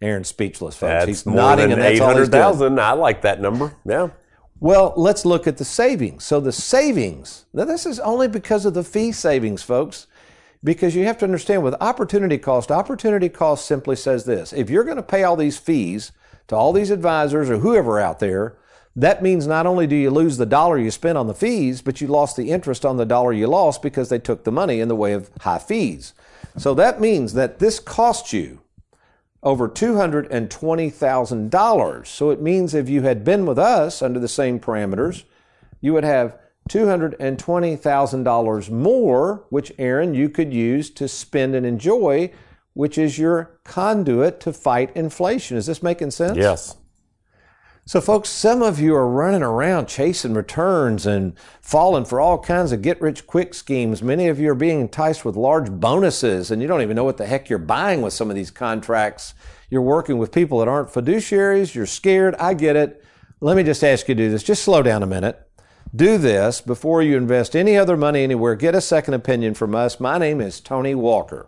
Aaron's 0.02 0.28
speechless, 0.28 0.76
folks. 0.76 0.92
That's 0.92 1.06
He's 1.06 1.26
more 1.26 1.36
nodding, 1.36 1.70
than 1.70 1.80
and 1.80 1.82
that's 1.82 2.00
all 2.02 2.10
he's 2.10 2.30
800,000. 2.30 2.80
I 2.80 2.92
like 2.94 3.22
that 3.22 3.42
number. 3.42 3.74
Yeah. 3.86 4.10
Well, 4.60 4.94
let's 4.96 5.26
look 5.26 5.46
at 5.46 5.58
the 5.58 5.66
savings. 5.66 6.24
So 6.24 6.40
the 6.40 6.52
savings, 6.54 7.46
now 7.54 7.66
this 7.66 7.86
is 7.86 8.00
only 8.00 8.28
because 8.28 8.66
of 8.66 8.74
the 8.74 8.84
fee 8.84 9.12
savings, 9.12 9.62
folks, 9.62 10.08
because 10.64 10.96
you 10.96 11.06
have 11.06 11.18
to 11.18 11.26
understand 11.26 11.64
with 11.64 11.74
opportunity 11.82 12.38
cost, 12.38 12.72
opportunity 12.72 13.30
cost 13.30 13.66
simply 13.66 13.96
says 13.96 14.26
this. 14.26 14.54
If 14.54 14.70
you're 14.70 14.84
going 14.84 14.98
to 14.98 15.04
pay 15.04 15.24
all 15.24 15.36
these 15.36 15.58
fees 15.58 16.12
to 16.48 16.56
all 16.56 16.72
these 16.72 16.92
advisors 16.92 17.50
or 17.50 17.58
whoever 17.58 18.00
out 18.00 18.20
there, 18.20 18.56
that 18.96 19.24
means 19.24 19.48
not 19.48 19.66
only 19.66 19.88
do 19.88 19.96
you 19.96 20.12
lose 20.12 20.38
the 20.38 20.46
dollar 20.46 20.78
you 20.78 20.92
spent 20.92 21.18
on 21.18 21.26
the 21.28 21.34
fees, 21.34 21.82
but 21.82 22.00
you 22.00 22.08
lost 22.08 22.38
the 22.38 22.52
interest 22.52 22.86
on 22.86 22.98
the 22.98 23.06
dollar 23.06 23.34
you 23.34 23.48
lost 23.48 23.82
because 23.82 24.10
they 24.10 24.20
took 24.20 24.44
the 24.44 24.52
money 24.52 24.80
in 24.80 24.88
the 24.88 24.96
way 24.96 25.14
of 25.14 25.32
high 25.42 25.58
fees. 25.58 26.14
So 26.58 26.76
that 26.76 27.02
means 27.02 27.34
that 27.34 27.58
this 27.60 27.80
cost 27.80 28.32
you 28.32 28.60
over 29.42 29.68
$220,000. 29.68 32.08
So 32.08 32.30
it 32.30 32.42
means 32.42 32.74
if 32.74 32.88
you 32.88 33.02
had 33.02 33.26
been 33.26 33.46
with 33.46 33.60
us 33.60 34.02
under 34.02 34.20
the 34.20 34.28
same 34.28 34.60
parameters, 34.60 35.24
you 35.82 35.94
would 35.94 36.06
have 36.06 36.38
$220,000 36.70 38.70
more, 38.70 39.46
which 39.50 39.72
Aaron, 39.78 40.14
you 40.14 40.30
could 40.30 40.54
use 40.54 40.90
to 40.92 41.08
spend 41.08 41.56
and 41.56 41.66
enjoy, 41.66 42.32
which 42.74 42.98
is 42.98 43.20
your 43.20 43.60
conduit 43.64 44.40
to 44.42 44.54
fight 44.54 44.96
inflation. 44.96 45.58
Is 45.58 45.66
this 45.66 45.84
making 45.84 46.12
sense? 46.12 46.38
Yes. 46.38 46.78
So, 47.86 48.00
folks, 48.00 48.30
some 48.30 48.62
of 48.62 48.80
you 48.80 48.96
are 48.96 49.10
running 49.10 49.44
around 49.44 49.88
chasing 49.88 50.34
returns 50.34 51.06
and 51.06 51.38
falling 51.60 52.06
for 52.06 52.22
all 52.22 52.40
kinds 52.40 52.72
of 52.72 52.82
get 52.82 53.02
rich 53.02 53.28
quick 53.28 53.54
schemes. 53.54 54.02
Many 54.02 54.30
of 54.30 54.40
you 54.40 54.52
are 54.52 54.56
being 54.56 54.80
enticed 54.80 55.26
with 55.26 55.36
large 55.36 55.70
bonuses, 55.70 56.50
and 56.50 56.62
you 56.62 56.68
don't 56.70 56.82
even 56.82 56.96
know 56.96 57.04
what 57.04 57.18
the 57.18 57.26
heck 57.26 57.50
you're 57.50 57.60
buying 57.60 58.02
with 58.02 58.14
some 58.14 58.30
of 58.30 58.38
these 58.38 58.52
contracts. 58.52 59.34
You're 59.70 59.82
working 59.82 60.18
with 60.18 60.32
people 60.32 60.60
that 60.60 60.70
aren't 60.70 60.94
fiduciaries. 60.94 61.76
You're 61.76 61.86
scared. 61.86 62.36
I 62.36 62.54
get 62.54 62.78
it. 62.78 63.04
Let 63.42 63.58
me 63.58 63.64
just 63.64 63.84
ask 63.84 64.08
you 64.08 64.16
to 64.16 64.24
do 64.24 64.32
this. 64.32 64.44
Just 64.44 64.64
slow 64.64 64.82
down 64.82 65.04
a 65.04 65.08
minute. 65.08 65.43
Do 65.96 66.18
this 66.18 66.60
before 66.60 67.04
you 67.04 67.16
invest 67.18 67.56
any 67.56 67.78
other 67.78 67.96
money 67.96 68.24
anywhere. 68.24 68.56
Get 68.56 68.74
a 68.74 68.82
second 68.82 69.14
opinion 69.14 69.54
from 69.54 69.76
us. 69.76 70.00
My 70.00 70.18
name 70.18 70.42
is 70.42 70.60
Tony 70.60 70.96
Walker. 70.96 71.46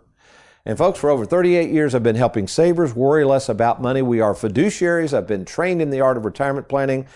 And 0.64 0.78
folks, 0.78 1.00
for 1.00 1.10
over 1.10 1.26
38 1.26 1.68
years, 1.68 1.96
I've 1.96 2.04
been 2.04 2.14
helping 2.14 2.46
savers 2.46 2.94
worry 2.94 3.24
less 3.24 3.48
about 3.48 3.82
money. 3.82 4.02
We 4.02 4.20
are 4.20 4.34
fiduciaries. 4.34 5.12
I've 5.12 5.26
been 5.26 5.44
trained 5.44 5.82
in 5.82 5.90
the 5.90 6.00
art 6.00 6.16
of 6.16 6.24
retirement 6.24 6.68
planning. 6.68 7.08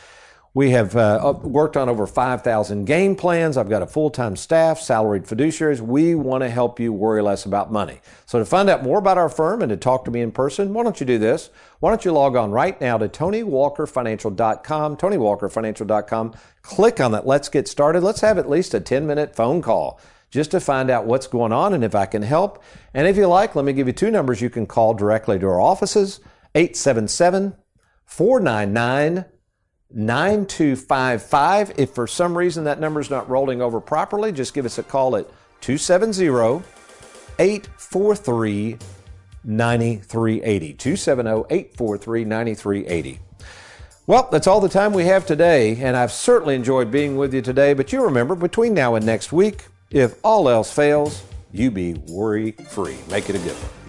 We 0.52 0.70
have 0.70 0.96
uh, 0.96 1.34
worked 1.42 1.76
on 1.76 1.88
over 1.88 2.08
5,000 2.08 2.84
game 2.84 3.14
plans. 3.14 3.56
I've 3.56 3.68
got 3.68 3.82
a 3.82 3.86
full-time 3.86 4.34
staff, 4.34 4.80
salaried 4.80 5.24
fiduciaries. 5.24 5.80
We 5.80 6.16
want 6.16 6.42
to 6.42 6.50
help 6.50 6.80
you 6.80 6.92
worry 6.92 7.22
less 7.22 7.44
about 7.44 7.70
money. 7.70 8.00
So 8.26 8.40
to 8.40 8.44
find 8.44 8.68
out 8.68 8.82
more 8.82 8.98
about 8.98 9.16
our 9.16 9.28
firm 9.28 9.62
and 9.62 9.70
to 9.70 9.76
talk 9.76 10.04
to 10.06 10.10
me 10.10 10.20
in 10.20 10.32
person, 10.32 10.74
why 10.74 10.82
don't 10.82 10.98
you 10.98 11.06
do 11.06 11.18
this? 11.18 11.50
Why 11.78 11.90
don't 11.90 12.04
you 12.04 12.10
log 12.10 12.34
on 12.34 12.50
right 12.50 12.80
now 12.80 12.98
to 12.98 13.08
TonyWalkerFinancial.com, 13.08 14.96
TonyWalkerFinancial.com. 14.96 16.34
Click 16.62 17.00
on 17.00 17.12
that. 17.12 17.26
Let's 17.26 17.48
get 17.48 17.68
started. 17.68 18.02
Let's 18.02 18.20
have 18.20 18.36
at 18.36 18.50
least 18.50 18.74
a 18.74 18.80
10-minute 18.80 19.36
phone 19.36 19.62
call 19.62 20.00
just 20.32 20.50
to 20.50 20.58
find 20.58 20.90
out 20.90 21.06
what's 21.06 21.28
going 21.28 21.52
on 21.52 21.74
and 21.74 21.84
if 21.84 21.94
I 21.94 22.06
can 22.06 22.22
help. 22.22 22.60
And 22.92 23.06
if 23.06 23.16
you 23.16 23.28
like, 23.28 23.54
let 23.54 23.64
me 23.64 23.72
give 23.72 23.86
you 23.86 23.92
two 23.92 24.10
numbers 24.10 24.40
you 24.40 24.50
can 24.50 24.66
call 24.66 24.94
directly 24.94 25.38
to 25.38 25.46
our 25.46 25.60
offices 25.60 26.18
877 26.56 27.54
499 28.04 29.26
9255. 29.92 31.72
If 31.76 31.90
for 31.90 32.06
some 32.06 32.36
reason 32.36 32.64
that 32.64 32.80
number 32.80 33.00
is 33.00 33.10
not 33.10 33.28
rolling 33.28 33.60
over 33.60 33.80
properly, 33.80 34.32
just 34.32 34.54
give 34.54 34.64
us 34.64 34.78
a 34.78 34.82
call 34.82 35.16
at 35.16 35.28
270 35.60 36.26
843 37.38 38.78
9380. 39.44 40.72
270 40.74 41.30
843 41.50 42.24
9380. 42.24 43.20
Well, 44.06 44.28
that's 44.32 44.46
all 44.46 44.60
the 44.60 44.68
time 44.68 44.92
we 44.92 45.04
have 45.04 45.24
today, 45.24 45.76
and 45.76 45.96
I've 45.96 46.10
certainly 46.10 46.56
enjoyed 46.56 46.90
being 46.90 47.16
with 47.16 47.32
you 47.32 47.42
today. 47.42 47.74
But 47.74 47.92
you 47.92 48.02
remember, 48.02 48.34
between 48.34 48.74
now 48.74 48.96
and 48.96 49.06
next 49.06 49.32
week, 49.32 49.66
if 49.90 50.14
all 50.24 50.48
else 50.48 50.72
fails, 50.72 51.22
you 51.52 51.70
be 51.70 51.94
worry 52.08 52.52
free. 52.52 52.98
Make 53.08 53.30
it 53.30 53.36
a 53.36 53.38
good 53.38 53.54
one. 53.54 53.79